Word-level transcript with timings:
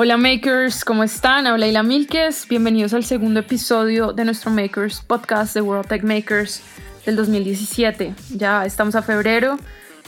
Hola 0.00 0.16
Makers, 0.16 0.84
¿cómo 0.84 1.02
están? 1.02 1.48
Habla 1.48 1.66
Ila 1.66 1.82
Milques. 1.82 2.46
Bienvenidos 2.48 2.94
al 2.94 3.02
segundo 3.02 3.40
episodio 3.40 4.12
de 4.12 4.24
nuestro 4.24 4.52
Makers 4.52 5.00
podcast 5.00 5.54
de 5.54 5.60
World 5.60 5.88
Tech 5.88 6.04
Makers 6.04 6.62
del 7.04 7.16
2017. 7.16 8.14
Ya 8.32 8.64
estamos 8.64 8.94
a 8.94 9.02
febrero. 9.02 9.58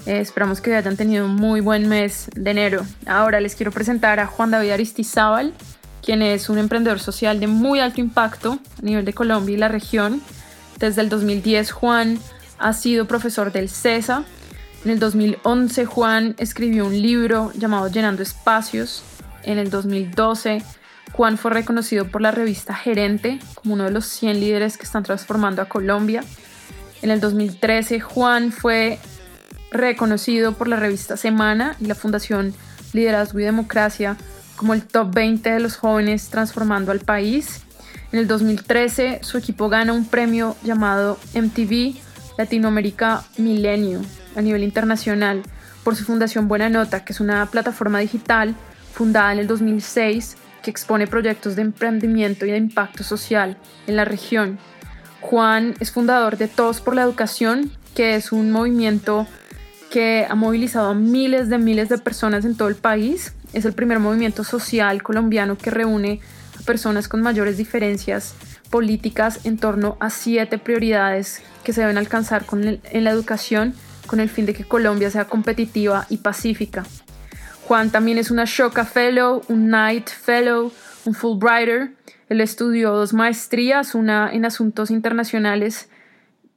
Eh, 0.06 0.20
esperamos 0.20 0.60
que 0.60 0.76
hayan 0.76 0.96
tenido 0.96 1.26
un 1.26 1.34
muy 1.34 1.60
buen 1.60 1.88
mes 1.88 2.30
de 2.36 2.52
enero. 2.52 2.86
Ahora 3.04 3.40
les 3.40 3.56
quiero 3.56 3.72
presentar 3.72 4.20
a 4.20 4.28
Juan 4.28 4.52
David 4.52 4.70
Aristizábal, 4.70 5.52
quien 6.04 6.22
es 6.22 6.48
un 6.48 6.58
emprendedor 6.58 7.00
social 7.00 7.40
de 7.40 7.48
muy 7.48 7.80
alto 7.80 8.00
impacto 8.00 8.60
a 8.78 8.82
nivel 8.82 9.04
de 9.04 9.12
Colombia 9.12 9.56
y 9.56 9.58
la 9.58 9.66
región. 9.66 10.22
Desde 10.78 11.00
el 11.00 11.08
2010 11.08 11.72
Juan 11.72 12.20
ha 12.60 12.74
sido 12.74 13.08
profesor 13.08 13.50
del 13.50 13.68
CESA. 13.68 14.22
En 14.84 14.92
el 14.92 15.00
2011 15.00 15.84
Juan 15.84 16.36
escribió 16.38 16.86
un 16.86 17.02
libro 17.02 17.50
llamado 17.56 17.88
Llenando 17.88 18.22
Espacios 18.22 19.02
en 19.44 19.58
el 19.58 19.70
2012, 19.70 20.62
Juan 21.12 21.38
fue 21.38 21.50
reconocido 21.50 22.06
por 22.06 22.20
la 22.20 22.30
revista 22.30 22.74
Gerente 22.74 23.38
como 23.54 23.74
uno 23.74 23.84
de 23.84 23.90
los 23.90 24.06
100 24.06 24.40
líderes 24.40 24.76
que 24.76 24.84
están 24.84 25.02
transformando 25.02 25.62
a 25.62 25.66
Colombia. 25.66 26.22
En 27.02 27.10
el 27.10 27.20
2013, 27.20 28.00
Juan 28.00 28.52
fue 28.52 28.98
reconocido 29.70 30.52
por 30.52 30.68
la 30.68 30.76
revista 30.76 31.16
Semana 31.16 31.76
y 31.80 31.86
la 31.86 31.94
Fundación 31.94 32.54
Liderazgo 32.92 33.40
y 33.40 33.44
Democracia 33.44 34.16
como 34.56 34.74
el 34.74 34.82
top 34.82 35.14
20 35.14 35.50
de 35.50 35.60
los 35.60 35.76
jóvenes 35.76 36.28
transformando 36.28 36.92
al 36.92 37.00
país. 37.00 37.62
En 38.12 38.18
el 38.18 38.26
2013, 38.26 39.20
su 39.22 39.38
equipo 39.38 39.68
gana 39.68 39.92
un 39.92 40.06
premio 40.06 40.56
llamado 40.62 41.18
MTV 41.34 41.94
Latinoamérica 42.36 43.24
Millennium 43.38 44.04
a 44.36 44.42
nivel 44.42 44.62
internacional 44.62 45.42
por 45.82 45.96
su 45.96 46.04
fundación 46.04 46.48
Buena 46.48 46.68
Nota, 46.68 47.04
que 47.04 47.12
es 47.12 47.20
una 47.20 47.46
plataforma 47.46 48.00
digital 48.00 48.54
fundada 48.92 49.32
en 49.32 49.38
el 49.38 49.46
2006 49.46 50.36
que 50.62 50.70
expone 50.70 51.06
proyectos 51.06 51.56
de 51.56 51.62
emprendimiento 51.62 52.46
y 52.46 52.50
de 52.50 52.56
impacto 52.56 53.02
social 53.04 53.56
en 53.86 53.96
la 53.96 54.04
región. 54.04 54.58
Juan 55.20 55.74
es 55.80 55.90
fundador 55.90 56.36
de 56.36 56.48
Todos 56.48 56.80
por 56.80 56.94
la 56.94 57.02
Educación, 57.02 57.70
que 57.94 58.14
es 58.14 58.32
un 58.32 58.50
movimiento 58.50 59.26
que 59.90 60.26
ha 60.28 60.34
movilizado 60.34 60.90
a 60.90 60.94
miles 60.94 61.48
de 61.48 61.58
miles 61.58 61.88
de 61.88 61.98
personas 61.98 62.44
en 62.44 62.56
todo 62.56 62.68
el 62.68 62.76
país. 62.76 63.34
Es 63.52 63.64
el 63.64 63.72
primer 63.72 63.98
movimiento 63.98 64.44
social 64.44 65.02
colombiano 65.02 65.58
que 65.58 65.70
reúne 65.70 66.20
a 66.58 66.62
personas 66.62 67.08
con 67.08 67.22
mayores 67.22 67.56
diferencias 67.56 68.34
políticas 68.70 69.44
en 69.44 69.58
torno 69.58 69.96
a 69.98 70.10
siete 70.10 70.58
prioridades 70.58 71.42
que 71.64 71.72
se 71.72 71.80
deben 71.80 71.98
alcanzar 71.98 72.44
en 72.52 73.04
la 73.04 73.10
educación 73.10 73.74
con 74.06 74.20
el 74.20 74.28
fin 74.28 74.46
de 74.46 74.54
que 74.54 74.64
Colombia 74.64 75.10
sea 75.10 75.26
competitiva 75.26 76.06
y 76.08 76.18
pacífica. 76.18 76.84
Juan 77.70 77.90
también 77.90 78.18
es 78.18 78.32
una 78.32 78.46
Shoka 78.46 78.84
Fellow, 78.84 79.42
un 79.46 79.66
Knight 79.66 80.08
Fellow, 80.08 80.72
un 81.04 81.14
Fulbrighter. 81.14 81.92
Él 82.28 82.40
estudió 82.40 82.90
dos 82.90 83.12
maestrías, 83.12 83.94
una 83.94 84.28
en 84.32 84.44
Asuntos 84.44 84.90
Internacionales 84.90 85.88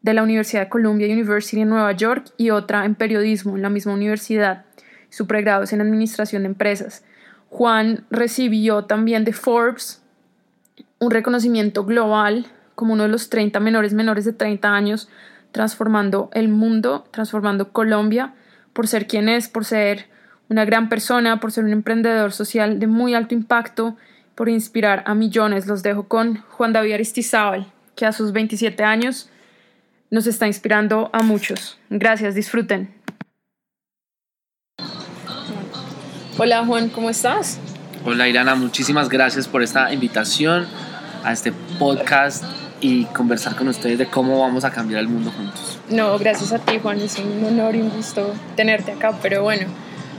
de 0.02 0.16
la 0.16 0.24
Universidad 0.24 0.64
de 0.64 0.70
Columbia 0.70 1.06
University 1.06 1.62
en 1.62 1.70
Nueva 1.70 1.92
York 1.92 2.32
y 2.38 2.50
otra 2.50 2.86
en 2.86 2.96
Periodismo 2.96 3.56
en 3.56 3.62
la 3.62 3.70
misma 3.70 3.94
universidad. 3.94 4.66
Su 5.12 5.28
pregrado 5.28 5.62
es 5.62 5.72
en 5.72 5.82
Administración 5.82 6.42
de 6.42 6.48
Empresas. 6.48 7.06
Juan 7.48 8.06
recibió 8.10 8.86
también 8.86 9.24
de 9.24 9.34
Forbes 9.34 10.02
un 10.98 11.12
reconocimiento 11.12 11.86
global 11.86 12.48
como 12.74 12.94
uno 12.94 13.04
de 13.04 13.10
los 13.10 13.30
30 13.30 13.60
menores 13.60 13.94
menores 13.94 14.26
de 14.26 14.34
30 14.34 14.68
años 14.68 15.10
transformando 15.52 16.32
el 16.34 16.50
mundo, 16.50 17.06
transformando 17.12 17.72
Colombia, 17.72 18.34
por 18.74 18.88
ser 18.88 19.06
quien 19.06 19.30
es, 19.30 19.48
por 19.48 19.64
ser 19.64 20.12
una 20.54 20.66
gran 20.66 20.88
persona, 20.88 21.40
por 21.40 21.52
ser 21.52 21.66
un 21.66 21.72
emprendedor 21.72 22.32
social 22.32 22.80
de 22.80 22.88
muy 22.88 23.16
alto 23.16 23.34
impacto, 23.34 23.98
por 24.36 24.50
inspirar 24.50 25.04
a 25.06 25.16
millones. 25.16 25.68
Los 25.68 25.84
dejo 25.84 26.08
con 26.08 26.38
Juan 26.50 26.74
David 26.74 26.94
Aristizábal, 26.94 27.72
que 27.96 28.06
a 28.06 28.14
sus 28.14 28.32
27 28.32 28.84
años 28.84 29.30
nos 30.12 30.28
está 30.28 30.46
inspirando 30.48 31.10
a 31.12 31.24
muchos. 31.24 31.80
Gracias, 31.90 32.36
disfruten. 32.36 32.94
Hola 36.38 36.66
Juan, 36.66 36.90
¿cómo 36.90 37.10
estás? 37.10 37.60
Hola 38.06 38.28
Irana, 38.28 38.56
muchísimas 38.56 39.10
gracias 39.10 39.48
por 39.48 39.64
esta 39.64 39.94
invitación 39.94 40.68
a 41.24 41.32
este 41.32 41.52
podcast 41.80 42.44
y 42.82 43.06
conversar 43.06 43.56
con 43.56 43.68
ustedes 43.68 43.98
de 43.98 44.08
cómo 44.08 44.40
vamos 44.40 44.66
a 44.66 44.72
cambiar 44.72 45.00
el 45.02 45.08
mundo 45.08 45.32
juntos. 45.32 45.80
No, 45.90 46.18
gracias 46.18 46.52
a 46.52 46.60
ti 46.60 46.80
Juan, 46.82 47.00
es 47.00 47.18
un 47.18 47.44
honor 47.46 47.76
y 47.76 47.82
un 47.82 47.90
gusto 47.90 48.34
tenerte 48.56 48.92
acá, 48.92 49.18
pero 49.22 49.44
bueno, 49.44 49.68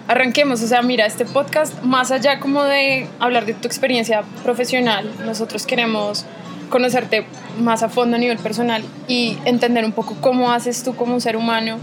arranquemos. 0.09 0.63
O 0.63 0.67
sea, 0.67 0.83
mira, 0.83 1.07
este 1.07 1.25
podcast, 1.25 1.83
más 1.83 2.11
allá 2.11 2.41
como 2.41 2.65
de 2.65 3.09
hablar 3.21 3.47
de 3.47 3.55
tu 3.55 3.67
experiencia 3.67 4.23
profesional, 4.43 5.11
nosotros 5.25 5.67
queremos 5.67 6.27
conocerte 6.69 7.27
más 7.61 7.83
a 7.83 7.89
fondo 7.89 8.17
a 8.17 8.19
nivel 8.19 8.39
personal 8.39 8.83
y 9.07 9.39
entender 9.45 9.85
un 9.85 9.93
poco 9.93 10.17
cómo 10.21 10.53
haces 10.53 10.83
tú 10.83 10.97
como 10.97 11.15
un 11.15 11.21
ser 11.21 11.37
humano 11.37 11.79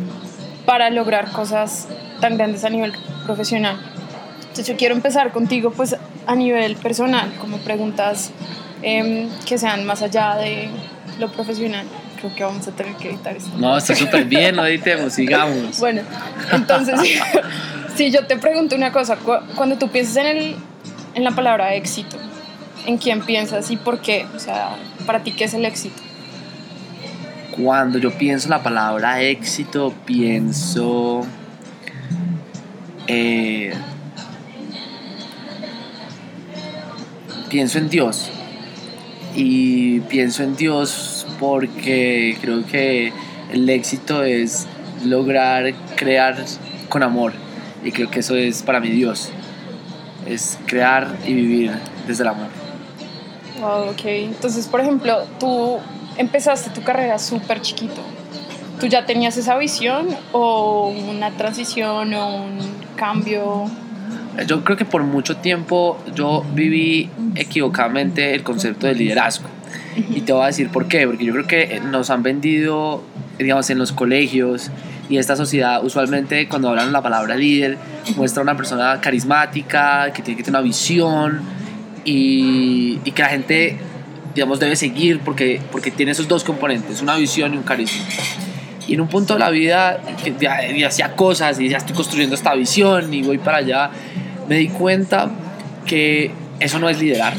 para 0.66 0.90
lograr 0.90 1.32
cosas 1.32 1.88
tan 2.20 2.38
grandes 2.38 2.64
a 2.66 2.70
nivel 2.70 2.94
profesional. 3.26 3.78
Entonces 4.42 4.68
yo 4.68 4.76
quiero 4.76 4.96
empezar 4.96 5.32
contigo 5.32 5.72
pues 5.72 5.96
a 6.26 6.36
nivel 6.36 6.76
personal, 6.76 7.34
como 7.40 7.58
preguntas 7.60 8.32
em, 8.82 9.30
que 9.46 9.58
sean 9.58 9.86
más 9.86 10.02
allá 10.02 10.36
de 10.36 10.70
lo 11.20 11.32
profesional. 11.32 11.86
Creo 12.20 12.36
que 12.36 12.44
vamos 12.44 12.68
a 12.68 12.72
tener 12.72 12.94
que 12.96 13.10
editar 13.10 13.36
esto. 13.36 13.50
No, 13.58 13.78
está 13.78 13.96
súper 13.96 14.26
bien, 14.26 14.56
no 14.56 14.66
editemos, 14.66 15.14
sigamos. 15.14 15.80
bueno, 15.80 16.02
entonces 16.52 17.00
Si 17.96 18.10
yo 18.10 18.26
te 18.26 18.38
pregunto 18.38 18.76
una 18.76 18.92
cosa, 18.92 19.18
cuando 19.56 19.78
tú 19.78 19.90
piensas 19.90 20.18
en, 20.18 20.26
el, 20.26 20.56
en 21.14 21.24
la 21.24 21.32
palabra 21.32 21.76
éxito, 21.76 22.18
¿en 22.86 22.98
quién 22.98 23.22
piensas 23.22 23.70
y 23.70 23.78
por 23.78 24.02
qué? 24.02 24.26
O 24.36 24.40
sea, 24.40 24.78
para 25.06 25.24
ti, 25.24 25.32
¿qué 25.32 25.44
es 25.44 25.54
el 25.54 25.66
éxito? 25.66 26.02
Cuando 27.52 27.98
yo 28.00 28.12
pienso 28.12 28.50
la 28.50 28.64
palabra 28.64 29.22
éxito, 29.22 29.94
pienso... 30.06 31.26
Eh, 33.08 33.74
pienso 37.50 37.78
en 37.78 37.90
Dios. 37.90 38.30
Y 39.36 40.00
pienso 40.02 40.44
en 40.44 40.56
Dios 40.56 41.28
porque 41.40 42.38
creo 42.42 42.66
que 42.66 43.12
el 43.52 43.70
éxito 43.70 44.24
es 44.24 44.66
lograr 45.04 45.74
crear 45.96 46.38
con 46.90 47.04
amor 47.04 47.34
y 47.84 47.92
creo 47.92 48.10
que 48.10 48.20
eso 48.20 48.36
es 48.36 48.64
para 48.64 48.80
mí 48.80 48.90
Dios. 48.90 49.30
Es 50.28 50.60
crear 50.66 51.16
y 51.26 51.34
vivir 51.34 51.72
desde 52.08 52.24
el 52.24 52.30
amor. 52.30 52.48
Wow, 53.60 53.90
ok. 53.92 54.06
Entonces, 54.06 54.68
por 54.68 54.82
ejemplo, 54.82 55.24
tú 55.40 55.78
empezaste 56.18 56.70
tu 56.70 56.84
carrera 56.84 57.20
súper 57.20 57.62
chiquito. 57.62 58.02
¿Tú 58.80 58.88
ya 58.88 59.06
tenías 59.06 59.38
esa 59.38 59.58
visión 59.58 60.08
o 60.32 60.90
una 60.90 61.32
transición 61.32 62.14
o 62.14 62.44
un 62.44 62.60
cambio? 62.96 63.70
Yo 64.48 64.64
creo 64.64 64.78
que 64.78 64.86
por 64.86 65.04
mucho 65.04 65.38
tiempo 65.38 65.98
yo 66.16 66.44
viví 66.54 67.10
equivocadamente 67.36 68.34
el 68.34 68.44
concepto 68.44 68.88
de 68.88 68.96
liderazgo. 68.96 69.48
Y 69.96 70.22
te 70.22 70.34
voy 70.34 70.44
a 70.44 70.48
decir 70.48 70.70
por 70.70 70.88
qué, 70.88 71.06
porque 71.06 71.26
yo 71.26 71.34
creo 71.34 71.48
que 71.48 71.80
nos 71.82 72.10
han 72.10 72.24
vendido, 72.24 73.04
digamos, 73.38 73.70
en 73.70 73.78
los 73.78 73.92
colegios, 73.92 74.72
y 75.12 75.18
esta 75.18 75.36
sociedad 75.36 75.84
usualmente 75.84 76.48
cuando 76.48 76.70
hablan 76.70 76.94
la 76.94 77.02
palabra 77.02 77.36
líder 77.36 77.78
muestra 78.16 78.42
una 78.42 78.56
persona 78.56 79.02
carismática, 79.02 80.14
que 80.14 80.22
tiene 80.22 80.38
que 80.38 80.44
tener 80.44 80.58
una 80.58 80.66
visión 80.66 81.42
y, 82.06 82.98
y, 83.04 83.12
que 83.12 83.22
la 83.22 83.28
gente, 83.28 83.78
digamos, 84.34 84.62
debe 84.62 84.78
seguir 84.78 85.20
porque, 85.20 85.62
porque 85.70 85.92
tiene 85.92 86.14
esos 86.14 86.30
dos 86.30 86.46
componentes, 86.46 87.02
una 87.02 87.18
visión 87.18 87.54
y 87.54 87.58
un 87.58 87.64
carisma. 87.64 88.06
Y 88.88 88.94
en 88.94 89.02
un 89.02 89.10
punto 89.10 89.34
de 89.34 89.40
la 89.42 89.50
vida, 89.50 90.00
y 90.74 90.84
hacía 90.84 91.14
cosas 91.14 91.60
y 91.60 91.68
ya 91.68 91.78
estoy 91.78 91.94
construyendo 91.94 92.34
esta 92.34 92.56
visión 92.56 93.14
y 93.14 93.22
voy 93.22 93.38
para 93.38 93.58
allá, 93.58 93.92
me 94.48 94.56
di 94.56 94.70
cuenta 94.70 95.30
que 95.86 96.32
eso 96.62 96.80
no 96.80 96.88
es 96.88 97.02
liderar. 97.02 97.34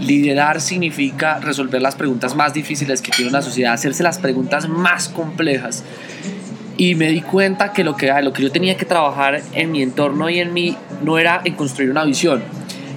Liderar 0.00 0.60
significa 0.60 1.38
resolver 1.38 1.80
las 1.80 1.94
preguntas 1.94 2.34
más 2.34 2.52
difíciles 2.52 3.00
que 3.00 3.12
tiene 3.12 3.30
una 3.30 3.42
sociedad, 3.42 3.72
hacerse 3.74 4.02
las 4.02 4.18
preguntas 4.18 4.68
más 4.68 5.08
complejas 5.08 5.84
y 6.76 6.94
me 6.94 7.08
di 7.08 7.22
cuenta 7.22 7.72
que 7.72 7.84
lo 7.84 7.96
que, 7.96 8.12
lo 8.22 8.32
que 8.32 8.42
yo 8.42 8.52
tenía 8.52 8.76
que 8.76 8.84
trabajar 8.84 9.40
en 9.52 9.72
mi 9.72 9.82
entorno 9.82 10.28
y 10.28 10.40
en 10.40 10.52
mí 10.52 10.76
no 11.02 11.18
era 11.18 11.40
en 11.44 11.54
construir 11.54 11.90
una 11.90 12.04
visión, 12.04 12.42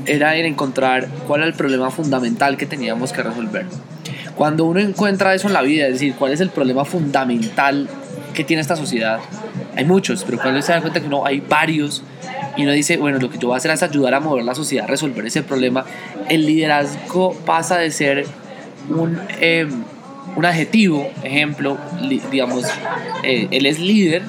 era 0.05 0.35
en 0.35 0.45
encontrar 0.45 1.07
cuál 1.27 1.41
era 1.41 1.47
el 1.47 1.53
problema 1.55 1.89
fundamental 1.91 2.57
que 2.57 2.65
teníamos 2.65 3.13
que 3.13 3.23
resolver. 3.23 3.65
Cuando 4.35 4.65
uno 4.65 4.79
encuentra 4.79 5.33
eso 5.33 5.47
en 5.47 5.53
la 5.53 5.61
vida, 5.61 5.87
es 5.87 5.93
decir, 5.93 6.15
cuál 6.15 6.31
es 6.31 6.41
el 6.41 6.49
problema 6.49 6.85
fundamental 6.85 7.87
que 8.33 8.43
tiene 8.43 8.61
esta 8.61 8.75
sociedad, 8.75 9.19
hay 9.75 9.85
muchos, 9.85 10.23
pero 10.23 10.39
cuando 10.39 10.61
se 10.61 10.71
da 10.71 10.81
cuenta 10.81 11.01
que 11.01 11.07
no 11.07 11.25
hay 11.25 11.39
varios 11.41 12.03
y 12.57 12.63
uno 12.63 12.71
dice, 12.71 12.97
bueno, 12.97 13.19
lo 13.19 13.29
que 13.29 13.37
yo 13.37 13.47
voy 13.47 13.55
a 13.55 13.57
hacer 13.57 13.71
es 13.71 13.83
ayudar 13.83 14.13
a 14.13 14.19
mover 14.19 14.43
la 14.43 14.55
sociedad 14.55 14.85
a 14.85 14.87
resolver 14.87 15.25
ese 15.25 15.43
problema, 15.43 15.85
el 16.27 16.45
liderazgo 16.45 17.33
pasa 17.45 17.77
de 17.77 17.91
ser 17.91 18.25
un... 18.89 19.19
Eh, 19.39 19.67
un 20.39 20.45
adjetivo, 20.45 21.11
ejemplo, 21.21 21.77
digamos, 22.31 22.63
eh, 23.23 23.49
él 23.51 23.65
es 23.65 23.77
líder 23.77 24.23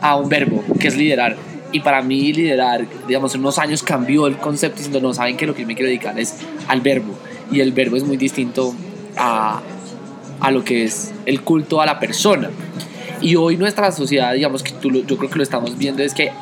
a 0.00 0.16
un 0.16 0.30
verbo, 0.30 0.64
que 0.78 0.88
es 0.88 0.96
liderar. 0.96 1.36
y 1.72 1.80
para 1.80 2.02
mí 2.02 2.32
liderar, 2.32 2.84
digamos, 3.06 3.32
en 3.36 3.42
unos 3.42 3.58
años 3.60 3.84
cambió 3.84 4.26
el 4.26 4.38
concepto 4.38 4.78
diciendo, 4.78 5.00
no, 5.00 5.14
saben 5.14 5.36
que 5.36 5.46
lo 5.46 5.54
que 5.54 5.64
me 5.64 5.74
quiero 5.76 5.88
dedicar 5.88 6.18
es 6.18 6.38
al 6.66 6.80
verbo. 6.80 7.14
Y 7.52 7.60
el 7.60 7.70
verbo 7.70 7.94
es 7.94 8.02
muy 8.02 8.16
distinto 8.16 8.74
a, 9.16 9.60
a 10.40 10.50
lo 10.50 10.64
que 10.64 10.82
es 10.82 11.12
el 11.26 11.42
culto 11.42 11.80
a 11.80 11.86
la 11.86 12.00
persona. 12.00 12.50
Y 13.20 13.36
hoy 13.36 13.56
nuestra 13.56 13.92
sociedad, 13.92 14.32
digamos 14.32 14.64
que 14.64 14.72
tú, 14.72 14.90
yo 14.90 15.16
creo 15.16 15.30
que 15.30 15.36
lo 15.36 15.44
estamos 15.44 15.78
viendo, 15.78 16.02
es 16.02 16.12
que 16.12 16.32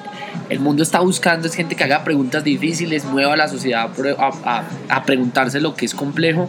el 0.48 0.60
mundo 0.60 0.82
está 0.82 1.00
buscando 1.00 1.46
es 1.46 1.54
gente 1.54 1.74
que 1.74 1.84
haga 1.84 2.04
preguntas 2.04 2.42
difíciles, 2.44 3.04
mueva 3.04 3.34
a 3.34 3.36
la 3.36 3.48
sociedad 3.48 3.90
a, 4.18 4.64
a, 4.88 5.02
preguntarse 5.04 5.60
lo 5.60 5.74
que 5.74 5.84
es 5.84 5.94
complejo 5.94 6.48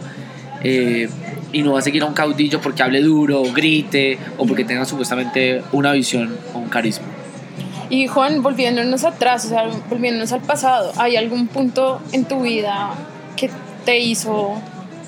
eh, 0.62 1.08
y 1.52 1.62
no 1.62 1.72
va 1.72 1.80
a 1.80 1.82
seguir 1.82 2.02
a 2.02 2.06
un 2.06 2.14
caudillo 2.14 2.60
porque 2.60 2.82
hable 2.82 3.00
duro, 3.02 3.42
o 3.42 3.52
grite 3.52 4.18
o 4.38 4.46
porque 4.46 4.64
tenga 4.64 4.84
supuestamente 4.84 5.62
una 5.72 5.92
visión 5.92 6.36
o 6.54 6.58
un 6.58 6.68
carisma. 6.68 7.06
Y 7.88 8.06
Juan, 8.06 8.42
volviéndonos 8.42 9.04
atrás, 9.04 9.44
o 9.46 9.48
sea, 9.48 9.68
volviéndonos 9.88 10.32
al 10.32 10.42
pasado, 10.42 10.92
¿hay 10.96 11.16
algún 11.16 11.48
punto 11.48 12.00
en 12.12 12.24
tu 12.24 12.42
vida 12.42 12.90
que 13.36 13.50
te 13.84 13.98
hizo 13.98 14.54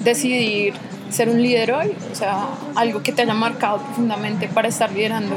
decidir 0.01 0.75
ser 1.09 1.29
un 1.29 1.41
líder 1.41 1.73
hoy? 1.73 1.93
O 2.11 2.15
sea, 2.15 2.49
algo 2.75 3.03
que 3.03 3.13
te 3.13 3.23
haya 3.23 3.35
marcado 3.35 3.79
profundamente 3.79 4.49
para 4.49 4.67
estar 4.67 4.91
liderando 4.91 5.37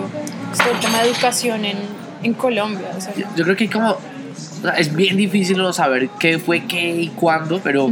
este 0.52 0.70
tema 0.82 1.04
de 1.04 1.10
educación 1.10 1.66
en, 1.66 1.78
en 2.24 2.34
Colombia. 2.34 2.88
yo, 3.36 3.44
creo 3.44 3.56
que 3.56 3.70
como 3.70 3.96
es 4.76 4.96
bien 4.96 5.16
difícil 5.16 5.58
no 5.58 5.72
saber 5.72 6.10
qué 6.20 6.40
fue 6.40 6.66
qué 6.66 6.96
y 6.96 7.10
cuándo, 7.10 7.62
pero 7.64 7.92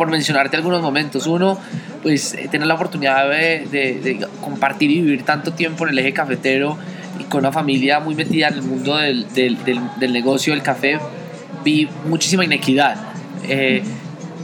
por 0.00 0.08
mencionarte 0.10 0.56
algunos 0.56 0.80
momentos. 0.80 1.26
Uno, 1.26 1.58
pues 2.02 2.32
eh, 2.32 2.48
tener 2.50 2.66
la 2.66 2.72
oportunidad 2.72 3.28
de, 3.28 3.66
de, 3.70 4.26
compartir 4.40 4.90
y 4.90 5.02
vivir 5.02 5.24
tanto 5.24 5.52
tiempo 5.52 5.84
en 5.84 5.90
el 5.90 5.98
eje 5.98 6.14
cafetero 6.14 6.78
y 7.18 7.24
con 7.24 7.40
una 7.40 7.52
familia 7.52 8.00
muy 8.00 8.14
metida 8.14 8.48
en 8.48 8.54
el 8.54 8.62
mundo 8.62 8.96
del, 8.96 9.30
del, 9.34 9.58
del, 9.98 10.12
negocio 10.14 10.54
del 10.54 10.62
café, 10.62 10.98
vi 11.62 11.86
muchísima 12.08 12.46
inequidad. 12.46 12.96
Eh, 13.46 13.82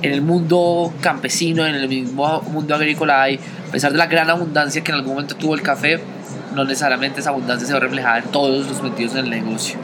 en 0.02 0.12
el 0.12 0.20
mundo 0.20 0.92
campesino, 1.00 1.64
en 1.64 1.74
el 1.74 1.88
mismo 1.88 2.42
mundo 2.52 2.74
agrícola 2.74 3.22
hay, 3.22 3.40
a 3.68 3.72
pesar 3.72 3.92
de 3.92 3.96
la 3.96 4.08
gran 4.08 4.28
abundancia 4.28 4.84
que 4.84 4.92
en 4.92 4.98
algún 4.98 5.14
momento 5.14 5.36
tuvo 5.36 5.54
el 5.54 5.62
café, 5.62 5.98
no 6.54 6.64
necesariamente 6.64 7.20
esa 7.20 7.30
abundancia 7.30 7.66
se 7.66 7.72
ve 7.72 7.80
reflejada 7.80 8.18
en 8.18 8.24
todos 8.24 8.66
los 8.68 8.82
metidos 8.82 9.14
en 9.14 9.24
el 9.24 9.30
negocio. 9.30 9.78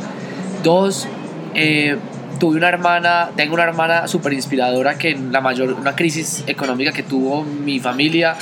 Dos, 0.63 1.09
eh, 1.55 1.97
tuve 2.43 2.57
una 2.57 2.71
hermana, 2.71 3.31
tengo 3.37 3.55
una 3.55 3.63
hermana 3.63 4.09
súper 4.09 4.33
inspiradora 4.33 4.99
que 4.99 5.11
en 5.11 5.31
la 5.31 5.41
mayor, 5.41 5.75
una 5.75 5.95
crisis 5.95 6.43
económica 6.49 6.91
que 6.91 7.05
tuvo 7.05 7.45
mi 7.45 7.79
familia, 7.79 8.35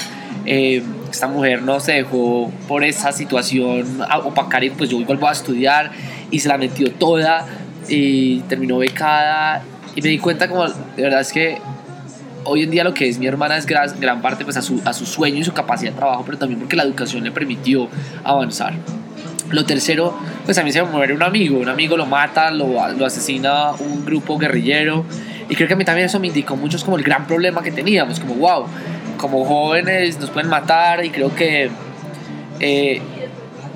eh, 0.47 0.83
esta 1.11 1.29
mujer 1.29 1.61
no 1.61 1.81
se 1.81 1.93
dejó 1.93 2.51
por 2.67 2.83
esa 2.83 3.13
situación 3.13 4.01
opacar 4.25 4.65
y 4.65 4.71
pues 4.71 4.89
yo 4.89 5.05
vuelvo 5.05 5.29
a 5.29 5.33
estudiar 5.33 5.91
y 6.31 6.39
se 6.39 6.49
la 6.49 6.57
metió 6.57 6.91
toda 6.93 7.45
y 7.91 8.41
terminó 8.49 8.79
becada 8.79 9.65
y 9.95 10.01
me 10.01 10.09
di 10.09 10.19
cuenta 10.19 10.49
como 10.49 10.67
de 10.67 11.03
verdad 11.03 11.21
es 11.21 11.31
que 11.31 11.59
hoy 12.45 12.63
en 12.63 12.71
día 12.71 12.85
lo 12.85 12.95
que 12.95 13.07
es 13.07 13.19
mi 13.19 13.27
hermana 13.27 13.59
es 13.59 13.67
gran, 13.67 14.01
gran 14.01 14.23
parte 14.23 14.47
pues 14.47 14.57
a 14.57 14.63
su, 14.63 14.81
a 14.87 14.95
su 14.95 15.05
sueño 15.05 15.41
y 15.41 15.45
su 15.45 15.53
capacidad 15.53 15.91
de 15.91 15.99
trabajo, 15.99 16.23
pero 16.25 16.39
también 16.39 16.59
porque 16.59 16.75
la 16.75 16.85
educación 16.85 17.23
le 17.23 17.33
permitió 17.33 17.87
avanzar. 18.25 18.73
Lo 19.51 19.65
tercero, 19.65 20.17
pues 20.45 20.59
a 20.59 20.63
mí 20.63 20.73
se 20.73 20.83
me 20.83 20.91
muere 20.91 21.13
un 21.13 21.23
amigo, 21.23 21.59
un 21.59 21.69
amigo 21.69 21.97
lo 21.97 22.07
mata, 22.07 22.51
lo, 22.51 22.89
lo 22.97 23.07
asesina 23.07 23.73
un 23.73 24.05
grupo 24.05 24.39
guerrillero. 24.39 25.05
Y 25.49 25.57
creo 25.57 25.67
que 25.67 25.75
a 25.75 25.77
mí 25.77 25.85
también 25.85 26.07
eso 26.07 26.21
me 26.21 26.29
indicó 26.29 26.57
mucho 26.57 26.79
como 26.85 26.97
el 26.97 27.03
gran 27.03 27.27
problema 27.27 27.63
que 27.63 27.73
teníamos, 27.73 28.21
como 28.21 28.35
wow, 28.35 28.67
como 29.17 29.45
jóvenes 29.45 30.19
nos 30.21 30.31
pueden 30.31 30.49
matar 30.49 31.05
y 31.05 31.11
creo 31.11 31.35
que 31.35 31.71
eh, 32.61 33.03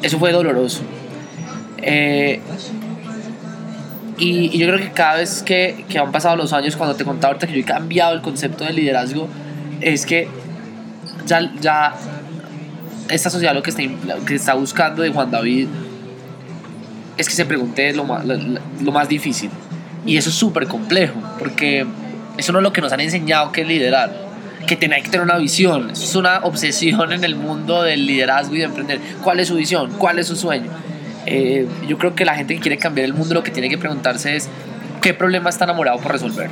eso 0.03 0.19
fue 0.19 0.31
doloroso. 0.31 0.83
Eh, 1.79 2.41
y, 4.17 4.57
yo 4.57 4.67
creo 4.69 4.79
que 4.79 4.93
cada 4.93 5.17
vez 5.17 5.43
que, 5.43 5.85
que, 5.89 5.99
han 5.99 6.13
pasado 6.13 6.37
los 6.37 6.53
años, 6.53 6.77
cuando 6.77 6.95
te 6.95 7.05
contaba 7.05 7.33
ahorita 7.33 7.47
que 7.49 7.55
yo 7.55 7.61
he 7.61 7.65
cambiado 7.65 8.15
el 8.15 8.23
concepto 8.23 8.65
de 8.65 8.73
liderazgo, 8.73 9.29
es 9.81 10.07
que 10.07 10.29
ya, 11.27 11.53
ya 11.61 11.95
esta 13.09 13.31
sociedad 13.31 13.55
lo 13.55 13.63
que 13.63 13.71
está, 14.35 14.55
buscando 14.55 15.03
de 15.03 15.11
Juan 15.11 15.31
David 15.31 15.69
es 17.17 17.29
que 17.29 17.35
se 17.35 17.45
pregunte 17.45 17.93
lo 17.95 18.05
más, 18.05 19.09
difícil. 19.09 19.51
Y 20.07 20.17
eso 20.17 20.31
es 20.31 20.35
súper 20.35 20.67
complejo, 20.67 21.15
porque 21.39 21.87
eso 22.37 22.53
no 22.53 22.59
es 22.59 22.63
lo 22.63 22.73
que 22.73 22.81
nos 22.81 22.93
han 22.93 23.01
enseñado 23.01 23.53
que 23.53 23.63
es 23.63 23.69
liderar, 23.69 24.13
que 24.67 24.77
tener 24.77 25.03
que 25.03 25.09
tener 25.09 25.25
una 25.25 25.39
visión. 25.39 25.91
Es 25.91 26.15
una 26.15 26.41
obsesión 26.41 27.13
en 27.13 27.25
el 27.25 27.37
mundo 27.37 27.83
del 27.83 28.07
liderazgo 28.07 28.55
y 28.55 28.59
de 28.59 28.65
emprender. 28.65 29.01
¿Cuál 29.23 29.41
es 29.41 29.49
su 29.49 29.55
visión? 29.55 29.93
¿Cuál 29.99 30.19
es 30.19 30.27
su 30.27 30.37
sueño? 30.37 30.71
Eh, 31.27 31.67
yo 31.89 31.97
creo 31.97 32.15
que 32.15 32.25
la 32.25 32.35
gente 32.35 32.55
que 32.55 32.61
quiere 32.61 32.77
cambiar 32.77 33.07
el 33.07 33.15
mundo 33.15 33.35
lo 33.35 33.43
que 33.43 33.51
tiene 33.51 33.71
que 33.71 33.79
preguntarse 33.79 34.37
es 34.37 34.49
qué 35.01 35.15
problema 35.15 35.49
está 35.49 35.65
enamorado 35.65 35.99
por 35.99 36.13
resolver. 36.13 36.51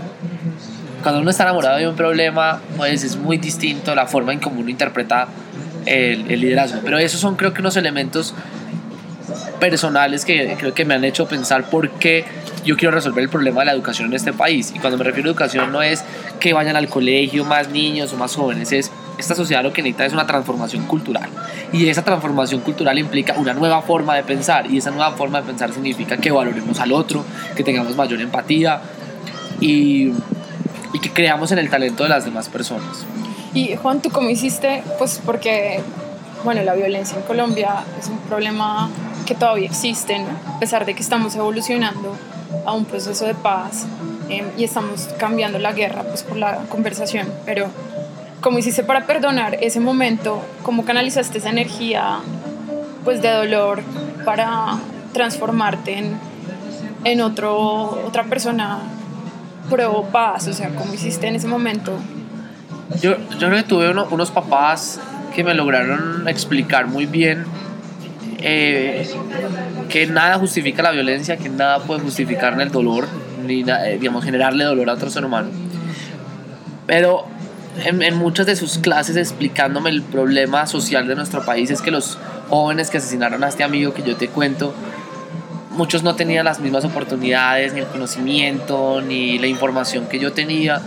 Cuando 1.03 1.21
uno 1.21 1.31
está 1.31 1.43
enamorado 1.43 1.79
de 1.79 1.89
un 1.89 1.97
problema, 1.97 2.61
pues 2.77 3.03
es 3.03 3.17
muy 3.17 3.37
distinto 3.37 3.95
la 3.95 4.07
forma 4.07 4.33
en 4.33 4.39
cómo 4.39 4.61
uno 4.61 4.71
interpreta 4.71 5.27
el, 5.87 6.31
el 6.31 6.41
liderazgo. 6.41 6.81
Pero 6.85 6.99
esos 6.99 7.21
son 7.21 7.37
creo 7.37 7.53
que 7.53 7.61
unos 7.61 7.77
elementos 7.77 8.35
personales 9.61 10.25
que 10.25 10.57
creo 10.59 10.75
que 10.75 10.85
me 10.85 10.95
han 10.95 11.05
hecho 11.05 11.27
pensar 11.27 11.71
por 11.71 11.89
qué 11.91 12.25
yo 12.65 12.77
quiero 12.77 12.95
resolver 12.95 13.23
el 13.23 13.31
problema 13.31 13.61
de 13.61 13.67
la 13.67 13.73
educación 13.73 14.09
en 14.09 14.15
este 14.15 14.33
país. 14.33 14.73
Y 14.75 14.79
cuando 14.79 14.99
me 14.99 15.05
refiero 15.05 15.29
a 15.29 15.33
educación 15.33 15.73
no 15.73 15.83
es 15.83 16.05
que 16.41 16.53
vayan 16.53 16.77
al 16.77 16.89
colegio 16.89 17.45
más 17.45 17.69
niños 17.69 18.13
o 18.13 18.17
más 18.17 18.35
jóvenes, 18.35 18.73
es 18.73 18.91
esta 19.19 19.35
sociedad 19.35 19.63
lo 19.63 19.73
que 19.73 19.83
necesita 19.83 20.07
es 20.07 20.13
una 20.13 20.27
transformación 20.27 20.87
cultural. 20.87 21.29
Y 21.73 21.89
esa 21.89 22.03
transformación 22.03 22.61
cultural 22.61 22.99
implica 22.99 23.35
una 23.35 23.55
nueva 23.55 23.83
forma 23.83 24.17
de 24.17 24.23
pensar. 24.25 24.71
Y 24.71 24.79
esa 24.79 24.91
nueva 24.91 25.13
forma 25.13 25.41
de 25.41 25.47
pensar 25.47 25.73
significa 25.73 26.17
que 26.17 26.31
valoremos 26.31 26.81
al 26.81 26.93
otro, 26.93 27.25
que 27.57 27.63
tengamos 27.63 27.95
mayor 27.95 28.21
empatía 28.21 28.81
y, 29.61 30.13
y 30.93 30.99
que 31.01 31.11
creamos 31.13 31.53
en 31.53 31.59
el 31.59 31.71
talento 31.71 32.03
de 32.03 32.09
las 32.09 32.25
demás 32.25 32.49
personas. 32.49 33.07
Y 33.55 33.77
Juan, 33.77 34.01
¿tú 34.01 34.11
cómo 34.11 34.31
hiciste? 34.31 34.83
Pues 34.99 35.21
porque, 35.25 35.81
bueno, 36.45 36.63
la 36.63 36.75
violencia 36.75 37.19
en 37.19 37.25
Colombia 37.25 37.85
es 38.01 38.09
un 38.09 38.19
problema 38.19 38.89
que 39.27 39.35
todavía 39.35 39.67
existe, 39.67 40.17
a 40.17 40.59
pesar 40.59 40.87
de 40.87 40.95
que 40.95 41.03
estamos 41.03 41.35
evolucionando 41.37 42.17
a 42.65 42.73
un 42.73 42.85
proceso 42.85 43.25
de 43.25 43.35
paz 43.35 43.87
eh, 44.29 44.45
y 44.57 44.65
estamos 44.65 45.09
cambiando 45.19 45.59
la 45.59 45.73
guerra 45.73 46.03
pues, 46.03 46.23
por 46.23 46.37
la 46.37 46.59
conversación, 46.69 47.33
pero 47.45 47.71
¿Cómo 48.43 48.59
hiciste 48.59 48.83
para 48.83 49.07
perdonar 49.07 49.57
ese 49.61 49.79
momento? 49.79 50.43
¿Cómo 50.65 50.85
canalizaste 50.85 51.39
esa 51.39 51.51
energía 51.51 52.19
pues, 53.05 53.23
de 53.23 53.31
dolor 53.31 53.85
para 54.25 54.81
transformarte 55.13 55.99
en, 55.99 56.17
en 57.05 57.21
otro, 57.21 58.03
otra 58.05 58.25
persona 58.25 58.81
pro 59.71 60.07
paz? 60.11 60.49
O 60.49 60.53
sea, 60.53 60.71
¿cómo 60.75 60.93
hiciste 60.93 61.29
en 61.29 61.37
ese 61.37 61.47
momento? 61.47 61.93
Yo, 63.01 63.17
yo 63.39 63.49
creo 63.49 63.57
que 63.57 63.63
tuve 63.63 63.91
unos 63.91 64.31
papás 64.31 65.01
que 65.35 65.43
me 65.43 65.55
lograron 65.55 66.29
explicar 66.29 66.87
muy 66.87 67.07
bien 67.07 67.45
eh, 68.45 69.09
que 69.89 70.07
nada 70.07 70.39
justifica 70.39 70.83
la 70.83 70.91
violencia, 70.91 71.37
que 71.37 71.49
nada 71.49 71.79
puede 71.81 72.01
justificar 72.01 72.61
el 72.61 72.71
dolor, 72.71 73.07
ni 73.45 73.63
eh, 73.63 73.99
digamos, 74.01 74.25
generarle 74.25 74.65
dolor 74.65 74.91
a 74.91 74.95
otro 74.95 75.11
ser 75.11 75.25
humano. 75.25 75.49
Pero 76.87 77.27
en, 77.85 78.17
muchas 78.17 78.47
de 78.47 78.57
sus 78.57 78.79
clases 78.79 79.17
explicándome 79.17 79.91
el 79.91 80.03
problema 80.03 80.67
social 80.67 81.07
de 81.07 81.15
nuestro 81.15 81.45
país 81.45 81.71
es 81.71 81.81
que 81.81 81.91
los 81.91 82.19
jóvenes 82.49 82.91
que 82.91 82.99
asesinaron 82.99 83.45
a 83.45 83.49
este 83.49 83.63
amigo 83.63 83.95
que 83.95 84.03
yo 84.03 84.17
te 84.17 84.29
cuento, 84.29 84.75
muchos 85.71 86.03
no 86.03 86.17
tenían 86.17 86.45
las 86.45 86.59
mismas 86.59 86.85
oportunidades, 86.85 87.75
ni 87.75 87.81
el 87.81 87.87
conocimiento, 87.87 89.01
ni 89.01 89.39
la 89.39 89.47
información 89.47 90.07
que 90.07 90.19
yo 90.19 90.33
tenía, 90.33 90.83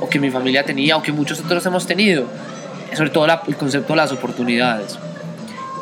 o 0.00 0.08
que 0.08 0.18
mi 0.18 0.30
familia 0.30 0.64
tenía, 0.64 0.96
o 0.96 1.02
que 1.02 1.12
muchos 1.12 1.40
otros 1.40 1.64
hemos 1.66 1.86
tenido. 1.86 2.26
Sobre 2.94 3.10
todo 3.10 3.26
el 3.46 3.56
concepto 3.56 3.92
de 3.92 3.96
las 3.98 4.12
oportunidades. 4.12 4.98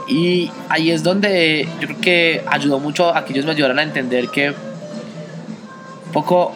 Y 0.08 0.50
ahí 0.68 0.90
es 0.90 1.02
donde 1.02 1.68
yo 1.80 1.86
creo 1.86 2.00
que 2.00 2.44
ayudó 2.46 2.80
mucho 2.80 3.14
a 3.14 3.24
que 3.24 3.32
ellos 3.32 3.44
me 3.44 3.52
ayudaran 3.52 3.78
a 3.78 3.82
entender 3.82 4.28
que 4.28 4.50
un 4.50 6.12
poco 6.12 6.54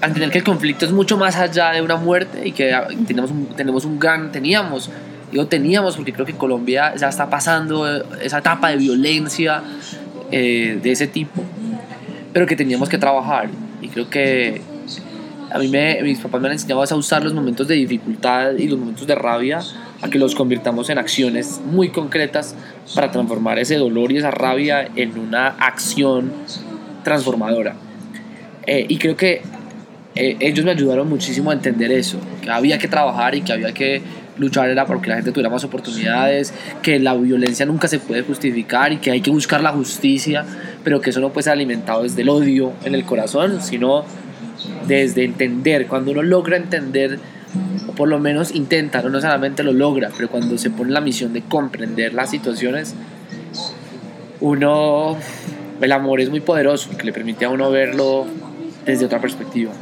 a 0.00 0.06
entender 0.06 0.30
que 0.30 0.38
el 0.38 0.44
conflicto 0.44 0.84
es 0.86 0.92
mucho 0.92 1.16
más 1.16 1.36
allá 1.36 1.70
de 1.70 1.82
una 1.82 1.96
muerte 1.96 2.46
y 2.46 2.52
que 2.52 2.74
tenemos 3.06 3.30
un, 3.30 3.46
tenemos 3.56 3.84
un 3.84 3.98
gran, 3.98 4.32
teníamos, 4.32 4.90
digo 5.30 5.46
teníamos 5.46 5.96
porque 5.96 6.12
creo 6.12 6.26
que 6.26 6.34
Colombia 6.34 6.94
ya 6.96 7.08
está 7.08 7.28
pasando 7.28 7.86
esa 8.20 8.38
etapa 8.38 8.70
de 8.70 8.76
violencia 8.76 9.62
eh, 10.30 10.78
de 10.82 10.92
ese 10.92 11.06
tipo, 11.06 11.42
pero 12.32 12.46
que 12.46 12.56
teníamos 12.56 12.88
que 12.88 12.98
trabajar 12.98 13.48
y 13.80 13.88
creo 13.88 14.08
que 14.08 14.60
a 15.54 15.58
mí 15.60 15.68
me, 15.68 16.02
mis 16.02 16.18
papás 16.18 16.40
me 16.40 16.48
han 16.48 16.54
enseñado 16.54 16.82
a 16.82 16.94
usar 16.96 17.22
los 17.22 17.32
momentos 17.32 17.68
de 17.68 17.76
dificultad 17.76 18.54
y 18.58 18.66
los 18.66 18.76
momentos 18.76 19.06
de 19.06 19.14
rabia 19.14 19.60
a 20.02 20.10
que 20.10 20.18
los 20.18 20.34
convirtamos 20.34 20.90
en 20.90 20.98
acciones 20.98 21.60
muy 21.64 21.90
concretas 21.90 22.56
para 22.92 23.12
transformar 23.12 23.60
ese 23.60 23.76
dolor 23.76 24.10
y 24.10 24.16
esa 24.16 24.32
rabia 24.32 24.88
en 24.96 25.16
una 25.16 25.46
acción 25.46 26.32
transformadora. 27.04 27.76
Eh, 28.66 28.84
y 28.88 28.98
creo 28.98 29.16
que 29.16 29.42
eh, 30.16 30.36
ellos 30.40 30.64
me 30.64 30.72
ayudaron 30.72 31.08
muchísimo 31.08 31.52
a 31.52 31.54
entender 31.54 31.92
eso, 31.92 32.18
que 32.42 32.50
había 32.50 32.76
que 32.76 32.88
trabajar 32.88 33.36
y 33.36 33.42
que 33.42 33.52
había 33.52 33.72
que 33.72 34.02
luchar 34.36 34.68
era 34.70 34.86
porque 34.86 35.08
la 35.08 35.14
gente 35.14 35.30
tuviera 35.30 35.50
más 35.50 35.62
oportunidades, 35.62 36.52
que 36.82 36.98
la 36.98 37.14
violencia 37.14 37.64
nunca 37.64 37.86
se 37.86 38.00
puede 38.00 38.22
justificar 38.22 38.92
y 38.92 38.96
que 38.96 39.12
hay 39.12 39.20
que 39.20 39.30
buscar 39.30 39.62
la 39.62 39.70
justicia, 39.70 40.44
pero 40.82 41.00
que 41.00 41.10
eso 41.10 41.20
no 41.20 41.30
puede 41.30 41.44
ser 41.44 41.52
alimentado 41.52 42.02
desde 42.02 42.22
el 42.22 42.28
odio 42.28 42.72
en 42.84 42.96
el 42.96 43.04
corazón, 43.04 43.62
sino 43.62 44.04
desde 44.86 45.24
entender. 45.24 45.86
Cuando 45.86 46.12
uno 46.12 46.22
logra 46.22 46.56
entender, 46.56 47.18
o 47.88 47.92
por 47.92 48.08
lo 48.08 48.18
menos 48.18 48.54
intenta, 48.54 49.02
no 49.02 49.10
necesariamente 49.10 49.62
lo 49.62 49.72
logra, 49.72 50.10
pero 50.16 50.28
cuando 50.28 50.58
se 50.58 50.70
pone 50.70 50.90
la 50.90 51.00
misión 51.00 51.32
de 51.32 51.42
comprender 51.42 52.14
las 52.14 52.30
situaciones, 52.30 52.94
uno, 54.40 55.16
el 55.80 55.92
amor 55.92 56.20
es 56.20 56.30
muy 56.30 56.40
poderoso, 56.40 56.96
que 56.96 57.04
le 57.04 57.12
permite 57.12 57.44
a 57.44 57.50
uno 57.50 57.70
verlo 57.70 58.26
desde 58.84 59.06
otra 59.06 59.20
perspectiva. 59.20 59.72